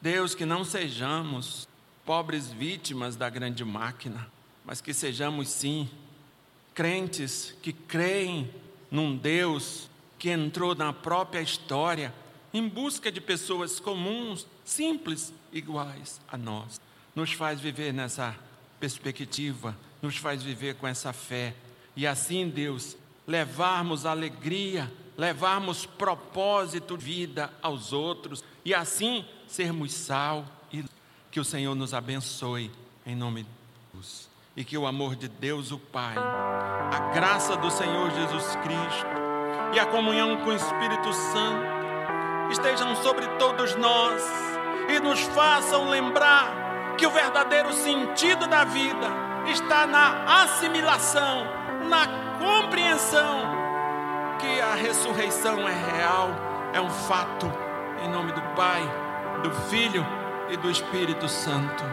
Deus, 0.00 0.34
que 0.34 0.46
não 0.46 0.64
sejamos 0.64 1.68
pobres 2.04 2.50
vítimas 2.50 3.16
da 3.16 3.28
grande 3.28 3.64
máquina, 3.64 4.26
mas 4.64 4.80
que 4.80 4.94
sejamos 4.94 5.48
sim 5.48 5.88
crentes 6.74 7.54
que 7.62 7.72
creem 7.72 8.50
num 8.90 9.16
Deus 9.16 9.90
que 10.18 10.30
entrou 10.30 10.74
na 10.74 10.92
própria 10.92 11.40
história 11.40 12.12
em 12.52 12.68
busca 12.68 13.12
de 13.12 13.20
pessoas 13.20 13.78
comuns, 13.78 14.46
simples, 14.64 15.32
iguais 15.52 16.20
a 16.30 16.36
nós. 16.36 16.80
Nos 17.14 17.32
faz 17.32 17.60
viver 17.60 17.92
nessa 17.92 18.36
perspectiva, 18.78 19.76
nos 20.02 20.16
faz 20.16 20.42
viver 20.42 20.74
com 20.76 20.86
essa 20.86 21.12
fé. 21.12 21.54
E 21.94 22.06
assim, 22.06 22.48
Deus, 22.48 22.96
levarmos 23.26 24.06
alegria, 24.06 24.90
levarmos 25.16 25.84
propósito, 25.86 26.96
vida 26.96 27.52
aos 27.62 27.92
outros, 27.92 28.42
e 28.64 28.74
assim 28.74 29.24
sermos 29.46 29.92
sal 29.92 30.44
e 30.72 30.84
que 31.30 31.40
o 31.40 31.44
Senhor 31.44 31.74
nos 31.74 31.92
abençoe 31.92 32.70
em 33.04 33.14
nome 33.14 33.42
de 33.42 33.48
Jesus 33.92 34.30
e 34.56 34.64
que 34.64 34.76
o 34.76 34.86
amor 34.86 35.14
de 35.14 35.28
Deus, 35.28 35.70
o 35.70 35.78
Pai, 35.78 36.16
a 36.16 37.12
graça 37.14 37.56
do 37.56 37.70
Senhor 37.70 38.10
Jesus 38.10 38.56
Cristo 38.56 39.06
e 39.74 39.78
a 39.78 39.86
comunhão 39.86 40.38
com 40.38 40.50
o 40.50 40.54
Espírito 40.54 41.12
Santo 41.12 42.50
estejam 42.50 42.96
sobre 42.96 43.26
todos 43.38 43.76
nós 43.76 44.22
e 44.88 44.98
nos 44.98 45.20
façam 45.20 45.88
lembrar 45.88 46.96
que 46.96 47.06
o 47.06 47.10
verdadeiro 47.10 47.72
sentido 47.72 48.46
da 48.48 48.64
vida 48.64 49.29
está 49.46 49.86
na 49.86 50.42
assimilação, 50.42 51.46
na 51.88 52.06
compreensão 52.38 53.60
que 54.38 54.60
a 54.60 54.74
ressurreição 54.74 55.68
é 55.68 55.72
real, 55.72 56.30
é 56.72 56.80
um 56.80 56.90
fato. 56.90 57.50
Em 58.02 58.08
nome 58.08 58.32
do 58.32 58.40
Pai, 58.56 58.82
do 59.42 59.50
Filho 59.68 60.06
e 60.48 60.56
do 60.56 60.70
Espírito 60.70 61.28
Santo. 61.28 61.84